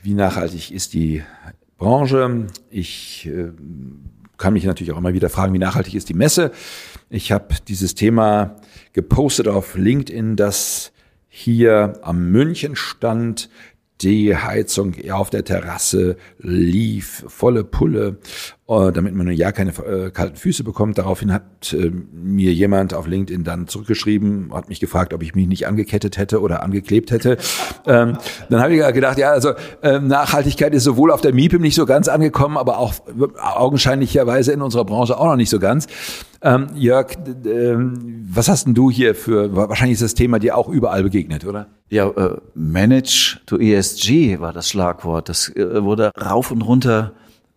wie 0.02 0.14
nachhaltig 0.14 0.70
ist 0.70 0.94
die 0.94 1.22
Branche. 1.78 2.46
Ich 2.70 3.26
äh, 3.26 3.50
kann 4.36 4.52
mich 4.52 4.64
natürlich 4.64 4.92
auch 4.92 4.98
immer 4.98 5.14
wieder 5.14 5.30
fragen, 5.30 5.54
wie 5.54 5.58
nachhaltig 5.58 5.94
ist 5.94 6.08
die 6.08 6.14
Messe. 6.14 6.50
Ich 7.08 7.32
habe 7.32 7.54
dieses 7.68 7.94
Thema 7.94 8.56
gepostet 8.92 9.48
auf 9.48 9.76
LinkedIn, 9.76 10.36
dass 10.36 10.92
hier 11.28 11.94
am 12.02 12.30
Münchenstand 12.30 13.48
die 14.00 14.36
Heizung 14.36 14.94
auf 15.10 15.30
der 15.30 15.44
Terrasse 15.44 16.16
lief, 16.38 17.24
volle 17.28 17.64
Pulle, 17.64 18.18
damit 18.66 19.14
man 19.14 19.30
ja 19.30 19.52
keine 19.52 19.72
äh, 19.72 20.10
kalten 20.10 20.36
Füße 20.36 20.64
bekommt. 20.64 20.96
Daraufhin 20.96 21.32
hat 21.32 21.74
äh, 21.74 21.90
mir 22.12 22.52
jemand 22.52 22.94
auf 22.94 23.06
LinkedIn 23.06 23.44
dann 23.44 23.68
zurückgeschrieben, 23.68 24.54
hat 24.54 24.70
mich 24.70 24.80
gefragt, 24.80 25.12
ob 25.12 25.22
ich 25.22 25.34
mich 25.34 25.46
nicht 25.46 25.66
angekettet 25.66 26.16
hätte 26.16 26.40
oder 26.40 26.62
angeklebt 26.62 27.10
hätte. 27.10 27.36
Ähm, 27.86 28.16
dann 28.48 28.62
habe 28.62 28.74
ich 28.74 28.94
gedacht, 28.94 29.18
ja, 29.18 29.32
also 29.32 29.52
ähm, 29.82 30.06
Nachhaltigkeit 30.06 30.72
ist 30.72 30.84
sowohl 30.84 31.10
auf 31.10 31.20
der 31.20 31.34
MIPIM 31.34 31.60
nicht 31.60 31.74
so 31.74 31.84
ganz 31.84 32.08
angekommen, 32.08 32.56
aber 32.56 32.78
auch 32.78 32.94
augenscheinlicherweise 33.38 34.52
in 34.52 34.62
unserer 34.62 34.86
Branche 34.86 35.18
auch 35.18 35.26
noch 35.26 35.36
nicht 35.36 35.50
so 35.50 35.58
ganz. 35.58 35.86
Ähm, 36.40 36.68
Jörg, 36.74 37.08
ähm, 37.44 38.26
was 38.30 38.48
hast 38.48 38.66
denn 38.66 38.74
du 38.74 38.90
hier 38.90 39.14
für, 39.14 39.54
wahrscheinlich 39.54 39.96
ist 39.96 40.02
das 40.02 40.14
Thema 40.14 40.38
dir 40.38 40.56
auch 40.56 40.70
überall 40.70 41.02
begegnet, 41.02 41.44
oder? 41.44 41.66
Ja, 41.90 42.08
äh, 42.08 42.38
Manage 42.54 43.40
to 43.44 43.58
ESG 43.58 44.40
war 44.40 44.54
das 44.54 44.70
Schlagwort. 44.70 45.28
Das 45.28 45.54
äh, 45.54 45.82
wurde 45.84 46.12
rauf 46.18 46.50
und 46.50 46.62
runter 46.62 47.12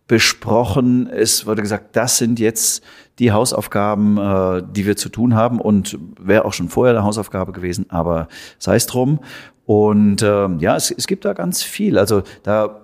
besprochen. 0.08 1.06
Es 1.06 1.46
wurde 1.46 1.62
gesagt, 1.62 1.94
das 1.94 2.18
sind 2.18 2.40
jetzt 2.40 2.82
die 3.18 3.30
Hausaufgaben, 3.30 4.18
äh, 4.18 4.62
die 4.68 4.86
wir 4.86 4.96
zu 4.96 5.10
tun 5.10 5.34
haben 5.34 5.60
und 5.60 5.98
wäre 6.18 6.44
auch 6.44 6.52
schon 6.52 6.68
vorher 6.68 6.94
eine 6.96 7.04
Hausaufgabe 7.04 7.52
gewesen, 7.52 7.86
aber 7.90 8.28
sei 8.58 8.76
es 8.76 8.86
drum. 8.86 9.20
Und 9.66 10.22
äh, 10.22 10.48
ja, 10.58 10.76
es, 10.76 10.90
es 10.90 11.06
gibt 11.06 11.24
da 11.24 11.34
ganz 11.34 11.62
viel. 11.62 11.98
Also 11.98 12.22
da, 12.42 12.80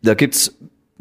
da 0.00 0.14
gibt's 0.14 0.56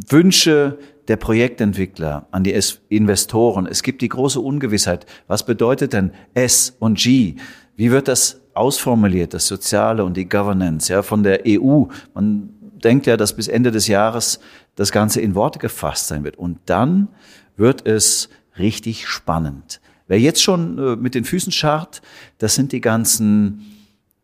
Wünsche 0.08 0.80
der 1.08 1.18
Projektentwickler, 1.18 2.28
an 2.32 2.44
die 2.44 2.60
Investoren. 2.90 3.68
Es 3.68 3.84
gibt 3.84 4.02
die 4.02 4.10
große 4.10 4.40
Ungewissheit. 4.40 5.06
Was 5.28 5.46
bedeutet 5.46 5.94
denn 5.94 6.12
S 6.34 6.76
und 6.80 6.98
G? 6.98 7.36
Wie 7.76 7.92
wird 7.92 8.08
das 8.08 8.42
ausformuliert, 8.54 9.34
das 9.34 9.48
Soziale 9.48 10.04
und 10.04 10.18
die 10.18 10.28
Governance, 10.28 10.92
ja, 10.92 11.02
von 11.02 11.24
der 11.24 11.42
EU? 11.48 11.86
Man 12.14 12.50
denkt 12.84 13.08
ja, 13.08 13.18
dass 13.18 13.36
bis 13.36 13.48
Ende 13.48 13.72
des 13.72 13.88
Jahres 13.88 14.40
das 14.80 14.94
Ganze 14.94 15.20
in 15.20 15.36
Worte 15.36 15.60
gefasst 15.60 16.08
sein 16.08 16.24
wird. 16.24 16.38
Und 16.38 16.58
dann 16.66 17.10
wird 17.58 17.86
es 17.86 18.30
richtig 18.58 19.10
spannend. 19.10 19.82
Wer 20.08 20.22
jetzt 20.22 20.42
schon 20.42 20.80
äh, 20.80 20.96
mit 20.96 21.16
den 21.16 21.26
Füßen 21.26 21.52
scharrt, 21.52 22.02
das 22.38 22.56
sind 22.56 22.72
die 22.72 22.80
ganzen 22.80 23.76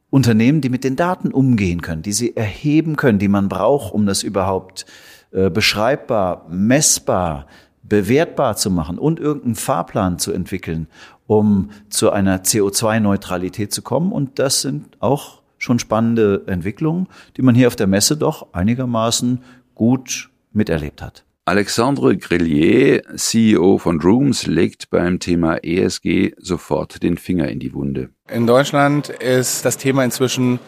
Unternehmen, 0.10 0.62
die 0.62 0.70
mit 0.70 0.86
den 0.86 0.96
Daten 0.96 1.34
umgehen 1.34 1.82
können, 1.82 2.04
die 2.04 2.14
sie 2.14 2.38
erheben 2.38 2.96
können, 2.96 3.20
die 3.20 3.28
man 3.28 3.50
braucht, 3.50 3.94
um 3.94 4.06
das 4.06 4.24
überhaupt 4.24 4.86
äh, 5.32 5.50
beschreibbar, 5.50 6.46
messbar, 6.50 7.48
bewertbar 7.84 8.56
zu 8.56 8.72
machen 8.72 8.98
und 8.98 9.20
irgendeinen 9.20 9.56
Fahrplan 9.56 10.20
zu 10.20 10.32
entwickeln, 10.32 10.88
um 11.28 11.70
zu 11.90 12.12
einer 12.12 12.44
CO2-Neutralität 12.44 13.74
zu 13.74 13.82
kommen. 13.82 14.14
Und 14.14 14.40
das 14.40 14.62
sind 14.62 15.02
auch 15.02 15.42
schon 15.58 15.80
spannende 15.80 16.44
Entwicklungen, 16.48 17.08
die 17.36 17.42
man 17.42 17.56
hier 17.56 17.68
auf 17.68 17.76
der 17.76 17.88
Messe 17.88 18.16
doch 18.16 18.54
einigermaßen 18.54 19.44
gut 19.76 20.30
miterlebt 20.56 21.02
hat. 21.02 21.26
Alexandre 21.48 22.18
Grillier, 22.18 23.04
CEO 23.16 23.78
von 23.78 24.00
Drooms, 24.00 24.48
legt 24.48 24.90
beim 24.90 25.20
Thema 25.20 25.58
ESG 25.64 26.34
sofort 26.40 27.04
den 27.04 27.18
Finger 27.18 27.50
in 27.50 27.60
die 27.60 27.72
Wunde. 27.76 28.10
In 28.32 28.48
Deutschland 28.48 29.10
ist 29.10 29.64
das 29.64 29.78
Thema 29.78 30.04
inzwischen, 30.04 30.60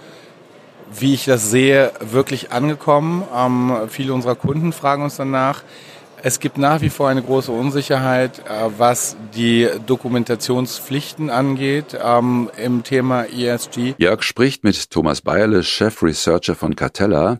wie 0.93 1.15
ich 1.15 1.25
das 1.25 1.49
sehe, 1.49 1.91
wirklich 1.99 2.51
angekommen. 2.51 3.23
Ähm, 3.35 3.73
viele 3.89 4.13
unserer 4.13 4.35
Kunden 4.35 4.71
fragen 4.71 5.01
uns 5.01 5.15
danach. 5.15 5.63
Es 6.21 6.39
gibt 6.39 6.57
nach 6.57 6.81
wie 6.81 6.89
vor 6.89 7.09
eine 7.09 7.21
große 7.21 7.51
Unsicherheit, 7.51 8.39
äh, 8.39 8.69
was 8.77 9.17
die 9.35 9.67
Dokumentationspflichten 9.85 11.29
angeht 11.29 11.97
ähm, 12.03 12.51
im 12.57 12.83
Thema 12.83 13.25
ESG. 13.25 13.95
Jörg 13.97 14.23
spricht 14.23 14.63
mit 14.63 14.91
Thomas 14.91 15.21
Bayerle, 15.21 15.63
Chef 15.63 16.01
Researcher 16.03 16.55
von 16.55 16.75
Cartella, 16.75 17.39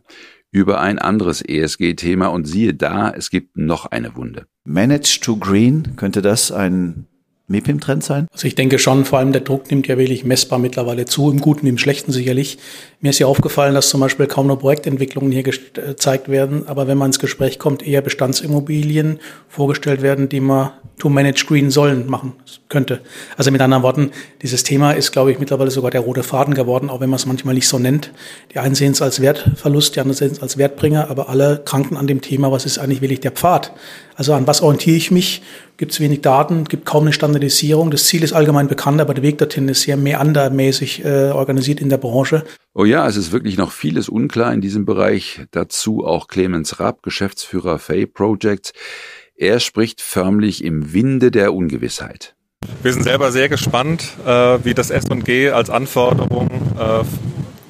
über 0.52 0.80
ein 0.80 1.00
anderes 1.00 1.42
ESG-Thema 1.42 2.28
und 2.28 2.46
siehe 2.46 2.74
da, 2.74 3.10
es 3.12 3.30
gibt 3.30 3.58
noch 3.58 3.86
eine 3.86 4.16
Wunde. 4.16 4.48
Manage 4.66 5.20
to 5.22 5.38
Green, 5.38 5.96
könnte 5.96 6.22
das 6.22 6.52
ein 6.52 7.08
MIPIM-Trend 7.50 8.04
sein? 8.04 8.28
Also 8.34 8.46
ich 8.46 8.56
denke 8.56 8.78
schon, 8.78 9.06
vor 9.06 9.20
allem 9.20 9.32
der 9.32 9.42
Druck 9.42 9.70
nimmt 9.72 9.88
ja 9.88 9.98
wirklich 9.98 10.26
messbar 10.26 10.60
mittlerweile 10.60 11.06
zu, 11.06 11.32
im 11.32 11.40
Guten, 11.40 11.66
im 11.66 11.78
Schlechten 11.78 12.12
sicherlich. 12.12 12.58
Mir 13.00 13.12
ist 13.12 13.20
ja 13.20 13.28
aufgefallen, 13.28 13.74
dass 13.74 13.90
zum 13.90 14.02
Beispiel 14.02 14.28
kaum 14.28 14.48
noch 14.48 14.60
Projektentwicklungen 14.60 15.32
hier 15.32 15.44
gezeigt 15.44 16.28
werden, 16.28 16.68
aber 16.68 16.88
wenn 16.88 16.98
man 16.98 17.08
ins 17.08 17.20
Gespräch 17.20 17.58
kommt, 17.58 17.88
eher 17.88 18.02
Bestandsimmobilien 18.02 19.20
vorgestellt 19.48 20.02
werden, 20.02 20.28
die 20.28 20.42
man 20.42 20.72
to 21.00 21.10
manage 21.10 21.46
green 21.48 21.70
sollen 21.70 22.08
machen 22.08 22.34
könnte. 22.70 23.02
Also 23.38 23.52
mit 23.52 23.62
anderen 23.62 23.84
Worten, 23.84 24.12
dieses 24.42 24.64
Thema 24.64 24.94
ist, 24.94 25.12
glaube 25.12 25.32
ich, 25.32 25.40
mittlerweile 25.40 25.72
sogar 25.72 25.92
der 25.92 26.02
rote 26.02 26.24
Faden 26.24 26.54
geworden, 26.54 26.90
auch 26.90 27.00
wenn 27.00 27.10
man 27.10 27.18
es 27.18 27.26
manchmal 27.26 27.54
nicht 27.54 27.68
so 27.68 27.78
nennt. 27.80 28.12
Die 28.54 28.60
einen 28.60 28.76
sehen 28.76 28.92
es 28.92 29.02
als 29.02 29.22
Wertverlust, 29.22 29.96
die 29.96 30.00
anderen 30.00 30.18
sehen 30.18 30.32
es 30.32 30.42
als 30.42 30.58
Wertbringer, 30.58 31.10
aber 31.10 31.30
alle 31.30 31.62
kranken 31.64 31.98
an 31.98 32.08
dem 32.08 32.22
Thema, 32.22 32.52
was 32.52 32.66
ist 32.66 32.80
eigentlich 32.80 33.02
wirklich 33.02 33.20
der 33.20 33.32
Pfad? 33.32 33.74
Also 34.18 34.34
an 34.34 34.48
was 34.48 34.62
orientiere 34.62 34.98
ich 34.98 35.12
mich? 35.12 35.44
Gibt 35.78 35.92
es 35.92 36.00
wenig 36.00 36.22
Daten, 36.22 36.64
gibt 36.64 36.88
kaum 36.88 37.04
eine 37.04 37.14
Standardisierung. 37.14 37.92
Das 37.92 38.06
Ziel 38.06 38.24
ist 38.24 38.34
allgemein 38.34 38.68
bekannt, 38.68 39.00
aber 39.00 39.14
der 39.14 39.22
Weg 39.22 39.38
dorthin 39.38 39.70
ist 39.70 39.84
sehr 39.84 39.96
meandermäßig 39.96 41.06
äh, 41.06 41.30
organisiert 41.30 41.80
in 41.80 41.90
der 41.90 41.98
Branche. 41.98 42.44
Oh 42.74 42.84
ja, 42.84 43.08
es 43.08 43.16
ist 43.16 43.32
wirklich 43.32 43.58
noch 43.58 43.72
vieles 43.72 44.10
unklar 44.10 44.52
in 44.56 44.60
diesem 44.60 44.86
Bereich. 44.86 45.42
Dazu 45.52 46.04
auch 46.04 46.28
Clemens 46.28 46.80
Rapp, 46.80 47.04
Geschäftsführer 47.04 47.78
Fay 47.78 48.08
Projects. 48.08 48.74
Er 49.36 49.60
spricht 49.60 50.02
förmlich 50.02 50.64
im 50.64 50.94
Winde 50.94 51.30
der 51.30 51.54
Ungewissheit. 51.54 52.34
Wir 52.82 52.94
sind 52.94 53.04
selber 53.04 53.32
sehr 53.32 53.50
gespannt, 53.50 54.14
äh, 54.26 54.30
wie 54.64 54.74
das 54.74 54.90
S&G 54.90 55.52
als 55.52 55.70
Anforderung 55.70 56.50
äh, 56.80 57.04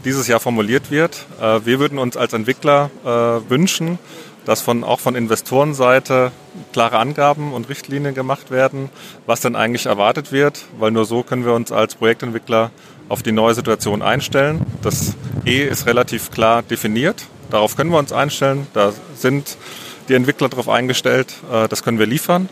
dieses 0.06 0.30
Jahr 0.30 0.40
formuliert 0.40 0.92
wird. 0.92 1.26
Äh, 1.42 1.60
wir 1.66 1.82
würden 1.82 2.00
uns 2.00 2.16
als 2.16 2.32
Entwickler 2.32 2.90
äh, 3.04 3.50
wünschen, 3.50 4.00
dass 4.48 4.62
von, 4.62 4.86
auch 4.86 5.02
von 5.02 5.16
Investorenseite 5.16 6.32
klare 6.72 7.00
Angaben 7.00 7.52
und 7.52 7.68
Richtlinien 7.68 8.16
gemacht 8.16 8.50
werden, 8.50 8.90
was 9.26 9.42
denn 9.42 9.58
eigentlich 9.58 9.88
erwartet 9.88 10.32
wird, 10.32 10.66
weil 10.80 10.92
nur 10.92 11.04
so 11.04 11.22
können 11.22 11.44
wir 11.44 11.54
uns 11.54 11.74
als 11.74 11.96
Projektentwickler 11.96 12.72
auf 13.10 13.22
die 13.22 13.34
neue 13.34 13.54
Situation 13.54 14.02
einstellen. 14.02 14.66
Das 14.82 15.16
E 15.46 15.64
ist 15.64 15.86
relativ 15.86 16.32
klar 16.32 16.64
definiert. 16.64 17.26
Darauf 17.50 17.76
können 17.76 17.92
wir 17.92 18.00
uns 18.00 18.14
einstellen. 18.14 18.68
Da 18.74 18.94
sind 19.16 19.58
die 20.08 20.14
Entwickler 20.14 20.48
darauf 20.48 20.70
eingestellt. 20.70 21.36
Äh, 21.52 21.68
das 21.68 21.84
können 21.84 22.00
wir 22.00 22.06
liefern 22.06 22.48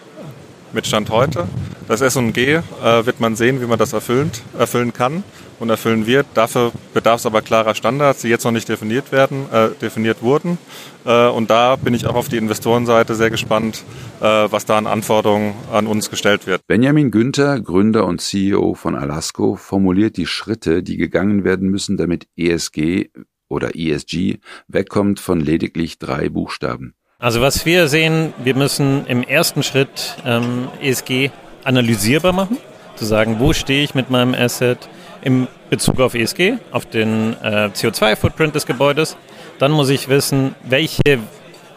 mit 0.74 0.86
Stand 0.88 1.10
heute. 1.10 1.48
Das 1.88 2.02
S&G 2.02 2.56
äh, 2.56 2.62
wird 3.06 3.22
man 3.22 3.38
sehen, 3.38 3.62
wie 3.62 3.68
man 3.68 3.80
das 3.80 3.94
erfüllt, 3.94 4.42
erfüllen 4.60 4.92
kann 4.92 5.24
und 5.60 5.70
erfüllen 5.70 6.06
wird. 6.08 6.26
Dafür 6.34 6.72
bedarf 6.94 7.20
es 7.20 7.26
aber 7.26 7.42
klarer 7.42 7.76
Standards, 7.76 8.22
die 8.22 8.28
jetzt 8.28 8.44
noch 8.44 8.52
nicht 8.52 8.70
definiert 8.70 9.12
werden, 9.12 9.46
äh, 9.52 9.70
definiert 9.82 10.22
wurden. 10.22 10.58
Äh, 11.06 11.28
und 11.28 11.50
da 11.50 11.76
bin 11.76 11.94
ich 11.94 12.06
auch 12.08 12.16
auf 12.16 12.30
die 12.30 12.38
Investorenseite 12.38 13.16
sehr 13.16 13.30
gespannt, 13.30 13.84
äh, 14.20 14.24
was 14.26 14.66
da 14.66 14.78
an 14.78 14.88
Anforderungen 14.88 15.54
an 15.72 15.88
uns 15.88 16.10
gestellt 16.10 16.48
wird. 16.48 16.66
Benjamin 16.68 17.12
Günther, 17.12 17.60
Gründer 17.62 18.06
und 18.06 18.22
CEO 18.22 18.74
von 18.74 18.96
Alasco, 18.96 19.56
formuliert 19.56 20.18
die 20.18 20.28
Schritte, 20.28 20.84
die 20.84 20.98
gegangen 20.98 21.44
werden 21.44 21.70
müssen, 21.70 21.98
damit 21.98 22.28
ESG 22.36 23.10
oder 23.48 23.76
ESG 23.76 24.40
wegkommt 24.68 25.20
von 25.20 25.40
lediglich 25.40 26.00
drei 26.00 26.30
Buchstaben. 26.30 26.94
Also 27.20 27.42
was 27.42 27.66
wir 27.66 27.88
sehen, 27.88 28.34
wir 28.44 28.56
müssen 28.56 29.06
im 29.08 29.24
ersten 29.24 29.64
Schritt 29.64 30.18
ähm, 30.26 30.68
ESG 30.82 31.32
analysierbar 31.64 32.34
machen, 32.34 32.58
zu 32.96 33.06
sagen, 33.06 33.38
wo 33.40 33.54
stehe 33.54 33.84
ich 33.84 33.96
mit 33.96 34.10
meinem 34.10 34.34
Asset 34.34 34.90
im 35.26 35.48
Bezug 35.70 36.00
auf 36.00 36.14
ESG, 36.14 36.54
auf 36.72 36.86
den 36.86 37.36
äh, 37.44 37.70
CO2-Footprint 37.74 38.56
des 38.56 38.66
Gebäudes. 38.66 39.18
Dann 39.60 39.72
muss 39.72 39.90
ich 39.90 40.08
wissen, 40.08 40.56
welche 40.64 41.20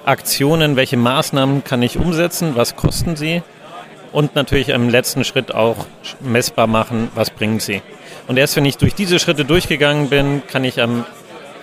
Aktionen, 0.05 0.77
welche 0.77 0.97
Maßnahmen 0.97 1.65
kann 1.65 1.83
ich 1.83 1.99
umsetzen, 1.99 2.53
was 2.55 2.77
kosten 2.77 3.17
sie 3.17 3.43
und 4.13 4.35
natürlich 4.35 4.69
im 4.69 4.89
letzten 4.89 5.25
Schritt 5.25 5.55
auch 5.55 5.87
messbar 6.21 6.67
machen, 6.67 7.09
was 7.15 7.31
bringen 7.31 7.59
sie. 7.59 7.83
Und 8.27 8.37
erst 8.37 8.57
wenn 8.57 8.65
ich 8.65 8.77
durch 8.77 8.95
diese 8.95 9.19
Schritte 9.19 9.45
durchgegangen 9.45 10.09
bin, 10.09 10.43
kann 10.47 10.65
ich 10.65 10.81
am 10.81 11.05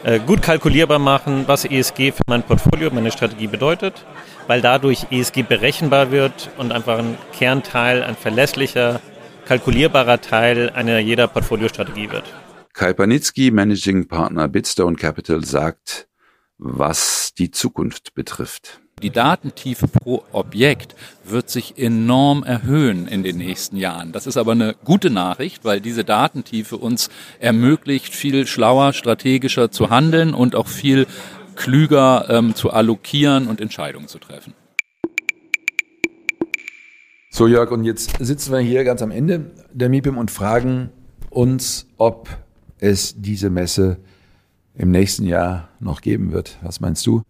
äh, 0.03 0.19
gut 0.19 0.41
kalkulierbar 0.41 0.99
machen, 0.99 1.45
was 1.47 1.65
ESG 1.65 2.11
für 2.11 2.23
mein 2.27 2.43
Portfolio, 2.43 2.89
meine 2.91 3.11
Strategie 3.11 3.47
bedeutet, 3.47 4.05
weil 4.47 4.61
dadurch 4.61 5.07
ESG 5.11 5.43
berechenbar 5.43 6.11
wird 6.11 6.49
und 6.57 6.71
einfach 6.71 6.97
ein 6.97 7.17
Kernteil, 7.37 8.03
ein 8.03 8.15
verlässlicher, 8.15 8.99
kalkulierbarer 9.45 10.21
Teil 10.21 10.69
einer 10.71 10.99
jeder 10.99 11.27
Portfoliostrategie 11.27 12.11
wird. 12.11 12.25
Kai 12.73 12.93
Panitzky, 12.93 13.51
Managing 13.51 14.07
Partner 14.07 14.47
Bitstone 14.47 14.97
Capital, 14.97 15.45
sagt, 15.45 16.07
was 16.57 17.33
die 17.37 17.51
Zukunft 17.51 18.13
betrifft. 18.15 18.81
Die 19.03 19.09
Datentiefe 19.09 19.87
pro 19.87 20.23
Objekt 20.31 20.95
wird 21.25 21.49
sich 21.49 21.77
enorm 21.77 22.43
erhöhen 22.43 23.07
in 23.07 23.23
den 23.23 23.37
nächsten 23.37 23.75
Jahren. 23.75 24.13
Das 24.13 24.25
ist 24.25 24.37
aber 24.37 24.53
eine 24.53 24.73
gute 24.85 25.09
Nachricht, 25.09 25.65
weil 25.65 25.81
diese 25.81 26.05
Datentiefe 26.05 26.77
uns 26.77 27.09
ermöglicht, 27.39 28.15
viel 28.15 28.47
schlauer, 28.47 28.93
strategischer 28.93 29.69
zu 29.69 29.89
handeln 29.89 30.33
und 30.33 30.55
auch 30.55 30.67
viel 30.67 31.07
klüger 31.55 32.27
ähm, 32.29 32.55
zu 32.55 32.71
allokieren 32.71 33.47
und 33.47 33.59
Entscheidungen 33.59 34.07
zu 34.07 34.19
treffen. 34.19 34.53
So 37.35 37.47
Jörg, 37.47 37.69
und 37.71 37.83
jetzt 37.83 38.13
sitzen 38.21 38.53
wir 38.53 38.59
hier 38.59 38.85
ganz 38.85 39.01
am 39.01 39.11
Ende 39.11 39.51
der 39.73 39.89
MIPIM 39.89 40.17
und 40.17 40.31
fragen 40.31 40.89
uns, 41.29 41.85
ob 41.97 42.29
es 42.79 43.21
diese 43.21 43.49
Messe 43.49 43.97
im 44.73 44.89
nächsten 44.89 45.25
Jahr 45.25 45.67
noch 45.81 45.99
geben 45.99 46.31
wird. 46.31 46.57
Was 46.61 46.79
meinst 46.79 47.05
du? 47.05 47.23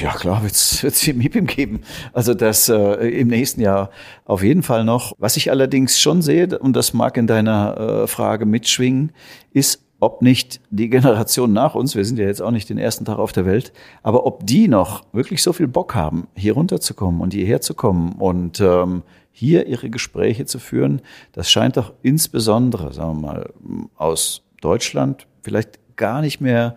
Ja, 0.00 0.14
klar, 0.14 0.42
wird 0.42 0.54
es 0.54 1.00
viel 1.00 1.14
MIPIM 1.14 1.46
geben. 1.46 1.82
Also 2.12 2.34
das 2.34 2.68
äh, 2.68 3.06
im 3.06 3.28
nächsten 3.28 3.60
Jahr 3.60 3.90
auf 4.24 4.42
jeden 4.42 4.64
Fall 4.64 4.82
noch. 4.82 5.12
Was 5.18 5.36
ich 5.36 5.52
allerdings 5.52 6.00
schon 6.00 6.22
sehe, 6.22 6.58
und 6.58 6.74
das 6.74 6.92
mag 6.92 7.16
in 7.16 7.28
deiner 7.28 8.02
äh, 8.02 8.06
Frage 8.08 8.46
mitschwingen, 8.46 9.12
ist, 9.52 9.84
ob 10.00 10.22
nicht 10.22 10.60
die 10.70 10.90
Generation 10.90 11.52
nach 11.52 11.76
uns, 11.76 11.94
wir 11.94 12.04
sind 12.04 12.18
ja 12.18 12.26
jetzt 12.26 12.42
auch 12.42 12.50
nicht 12.50 12.68
den 12.68 12.78
ersten 12.78 13.04
Tag 13.04 13.18
auf 13.18 13.30
der 13.30 13.46
Welt, 13.46 13.72
aber 14.02 14.26
ob 14.26 14.44
die 14.44 14.66
noch 14.66 15.04
wirklich 15.12 15.40
so 15.40 15.52
viel 15.52 15.68
Bock 15.68 15.94
haben, 15.94 16.26
hier 16.34 16.54
runterzukommen 16.54 17.20
und 17.20 17.32
hierher 17.32 17.60
zu 17.60 17.74
kommen 17.74 18.14
und 18.18 18.60
ähm, 18.60 19.04
hier 19.32 19.66
ihre 19.66 19.90
Gespräche 19.90 20.44
zu 20.46 20.58
führen, 20.58 21.00
das 21.32 21.50
scheint 21.50 21.76
doch 21.76 21.92
insbesondere, 22.02 22.92
sagen 22.92 23.20
wir 23.20 23.26
mal, 23.26 23.88
aus 23.96 24.42
Deutschland 24.60 25.26
vielleicht 25.42 25.80
gar 25.96 26.20
nicht 26.20 26.40
mehr 26.40 26.76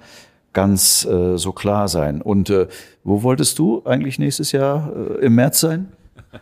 ganz 0.53 1.05
äh, 1.05 1.37
so 1.37 1.51
klar 1.51 1.87
sein. 1.87 2.21
Und 2.21 2.49
äh, 2.49 2.67
wo 3.03 3.21
wolltest 3.23 3.59
du 3.59 3.83
eigentlich 3.85 4.17
nächstes 4.17 4.51
Jahr 4.51 4.91
äh, 4.95 5.25
im 5.25 5.35
März 5.35 5.59
sein? 5.59 5.89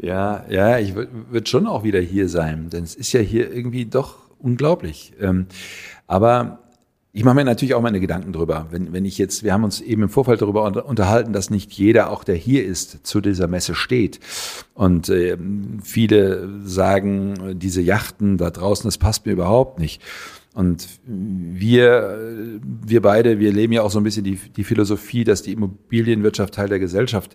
Ja, 0.00 0.44
ja, 0.48 0.78
ich 0.78 0.94
würde 0.94 1.46
schon 1.46 1.66
auch 1.66 1.82
wieder 1.82 2.00
hier 2.00 2.28
sein, 2.28 2.70
denn 2.70 2.84
es 2.84 2.94
ist 2.94 3.12
ja 3.12 3.20
hier 3.20 3.52
irgendwie 3.52 3.84
doch 3.84 4.14
unglaublich. 4.38 5.12
Ähm, 5.20 5.46
aber 6.06 6.60
Ich 7.18 7.24
mache 7.24 7.34
mir 7.34 7.44
natürlich 7.44 7.74
auch 7.74 7.82
meine 7.82 7.98
Gedanken 7.98 8.32
drüber. 8.32 8.68
Wenn, 8.70 8.92
wenn 8.92 9.04
ich 9.04 9.18
jetzt, 9.18 9.42
wir 9.42 9.52
haben 9.52 9.64
uns 9.64 9.80
eben 9.80 10.04
im 10.04 10.08
Vorfeld 10.08 10.40
darüber 10.40 10.62
unterhalten, 10.86 11.32
dass 11.32 11.50
nicht 11.50 11.72
jeder, 11.72 12.10
auch 12.10 12.22
der 12.22 12.36
hier 12.36 12.64
ist, 12.64 13.04
zu 13.04 13.20
dieser 13.20 13.48
Messe 13.48 13.74
steht. 13.74 14.20
Und 14.72 15.08
äh, 15.08 15.36
viele 15.82 16.48
sagen, 16.62 17.58
diese 17.58 17.82
Yachten 17.82 18.38
da 18.38 18.50
draußen, 18.50 18.86
das 18.86 18.98
passt 18.98 19.26
mir 19.26 19.32
überhaupt 19.32 19.80
nicht. 19.80 20.00
Und 20.54 20.86
wir, 21.04 22.20
wir 22.86 23.02
beide, 23.02 23.40
wir 23.40 23.52
leben 23.52 23.72
ja 23.72 23.82
auch 23.82 23.90
so 23.90 23.98
ein 23.98 24.04
bisschen 24.04 24.22
die, 24.22 24.38
die 24.56 24.62
Philosophie, 24.62 25.24
dass 25.24 25.42
die 25.42 25.54
Immobilienwirtschaft 25.54 26.54
Teil 26.54 26.68
der 26.68 26.78
Gesellschaft 26.78 27.34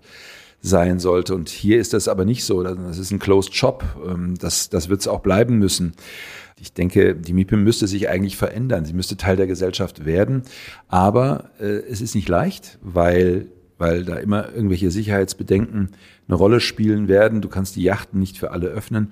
sein 0.63 0.97
sollte. 0.99 1.35
Und 1.35 1.49
hier 1.49 1.79
ist 1.79 1.93
das 1.93 2.07
aber 2.07 2.23
nicht 2.25 2.45
so. 2.45 2.63
Das 2.63 2.97
ist 2.97 3.11
ein 3.11 3.19
Closed 3.19 3.53
Shop. 3.53 3.83
Ähm, 4.07 4.35
das, 4.39 4.69
das 4.69 4.89
wird 4.89 5.01
es 5.01 5.07
auch 5.07 5.19
bleiben 5.19 5.59
müssen. 5.59 5.93
Ich 6.59 6.73
denke, 6.73 7.15
die 7.15 7.33
MIPIM 7.33 7.63
müsste 7.63 7.85
sich 7.85 8.07
eigentlich 8.07 8.37
verändern. 8.37 8.85
Sie 8.85 8.93
müsste 8.93 9.17
Teil 9.17 9.35
der 9.35 9.47
Gesellschaft 9.47 10.05
werden. 10.05 10.43
Aber 10.87 11.49
äh, 11.59 11.65
es 11.65 11.99
ist 11.99 12.15
nicht 12.15 12.29
leicht, 12.29 12.79
weil, 12.81 13.47
weil 13.77 14.05
da 14.05 14.15
immer 14.15 14.53
irgendwelche 14.53 14.89
Sicherheitsbedenken 14.89 15.89
eine 16.29 16.37
Rolle 16.37 16.61
spielen 16.61 17.09
werden. 17.09 17.41
Du 17.41 17.49
kannst 17.49 17.75
die 17.75 17.83
Yachten 17.83 18.19
nicht 18.19 18.37
für 18.37 18.51
alle 18.51 18.67
öffnen. 18.67 19.11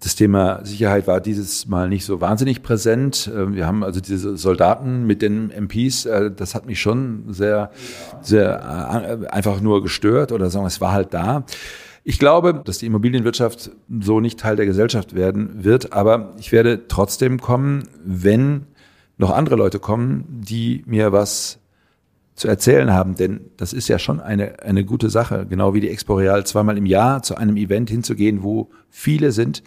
Das 0.00 0.14
Thema 0.14 0.64
Sicherheit 0.64 1.06
war 1.06 1.20
dieses 1.20 1.66
Mal 1.66 1.88
nicht 1.88 2.04
so 2.04 2.20
wahnsinnig 2.20 2.62
präsent. 2.62 3.30
Äh, 3.34 3.54
wir 3.54 3.66
haben 3.66 3.82
also 3.82 4.00
diese 4.00 4.36
Soldaten 4.36 5.06
mit 5.06 5.22
den 5.22 5.50
MPs, 5.50 6.06
äh, 6.06 6.30
das 6.30 6.54
hat 6.54 6.66
mich 6.66 6.80
schon 6.80 7.32
sehr, 7.32 7.70
sehr 8.20 9.24
äh, 9.24 9.26
einfach 9.28 9.60
nur 9.60 9.82
gestört 9.82 10.32
oder 10.32 10.50
sagen, 10.50 10.66
es 10.66 10.80
war 10.80 10.92
halt 10.92 11.14
da. 11.14 11.44
Ich 12.04 12.18
glaube, 12.18 12.62
dass 12.64 12.78
die 12.78 12.86
Immobilienwirtschaft 12.86 13.70
so 14.00 14.20
nicht 14.20 14.38
Teil 14.38 14.56
der 14.56 14.66
Gesellschaft 14.66 15.14
werden 15.14 15.64
wird, 15.64 15.92
aber 15.92 16.34
ich 16.38 16.52
werde 16.52 16.86
trotzdem 16.86 17.40
kommen, 17.40 17.88
wenn 18.04 18.66
noch 19.18 19.30
andere 19.30 19.56
Leute 19.56 19.78
kommen, 19.80 20.24
die 20.28 20.84
mir 20.86 21.10
was 21.10 21.58
zu 22.36 22.48
erzählen 22.48 22.92
haben, 22.92 23.16
denn 23.16 23.50
das 23.56 23.72
ist 23.72 23.88
ja 23.88 23.98
schon 23.98 24.20
eine, 24.20 24.62
eine 24.62 24.84
gute 24.84 25.08
Sache, 25.10 25.46
genau 25.48 25.74
wie 25.74 25.80
die 25.80 25.88
Exporeal 25.88 26.46
zweimal 26.46 26.76
im 26.76 26.86
Jahr 26.86 27.22
zu 27.22 27.34
einem 27.34 27.56
Event 27.56 27.90
hinzugehen, 27.90 28.42
wo 28.42 28.70
viele 28.90 29.32
sind. 29.32 29.62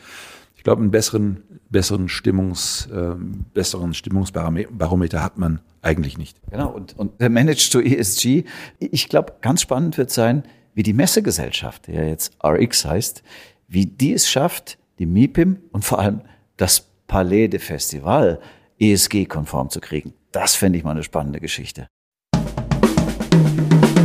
Ich 0.55 0.63
glaube, 0.63 0.81
einen 0.81 0.91
besseren, 0.91 1.43
besseren 1.69 2.09
Stimmungs, 2.09 2.87
äh, 2.87 3.15
besseren 3.53 3.93
Stimmungsbarometer 3.93 5.23
hat 5.23 5.37
man 5.37 5.61
eigentlich 5.81 6.17
nicht. 6.17 6.37
Genau. 6.51 6.69
Und, 6.69 6.97
und 6.97 7.19
der 7.19 7.29
Manage 7.29 7.69
to 7.71 7.79
ESG, 7.79 8.43
ich 8.79 9.09
glaube, 9.09 9.33
ganz 9.41 9.61
spannend 9.61 9.97
wird 9.97 10.11
sein, 10.11 10.43
wie 10.75 10.83
die 10.83 10.93
Messegesellschaft, 10.93 11.87
die 11.87 11.93
ja 11.93 12.03
jetzt 12.03 12.37
RX 12.43 12.85
heißt, 12.85 13.23
wie 13.67 13.87
die 13.87 14.13
es 14.13 14.29
schafft, 14.29 14.77
die 14.99 15.05
MIPIM 15.05 15.57
und 15.71 15.85
vor 15.85 15.99
allem 15.99 16.21
das 16.57 16.87
Palais 17.07 17.47
de 17.47 17.59
Festival 17.59 18.39
ESG-konform 18.79 19.69
zu 19.69 19.79
kriegen. 19.79 20.13
Das 20.31 20.55
fände 20.55 20.77
ich 20.77 20.83
mal 20.83 20.91
eine 20.91 21.03
spannende 21.03 21.39
Geschichte. 21.39 21.87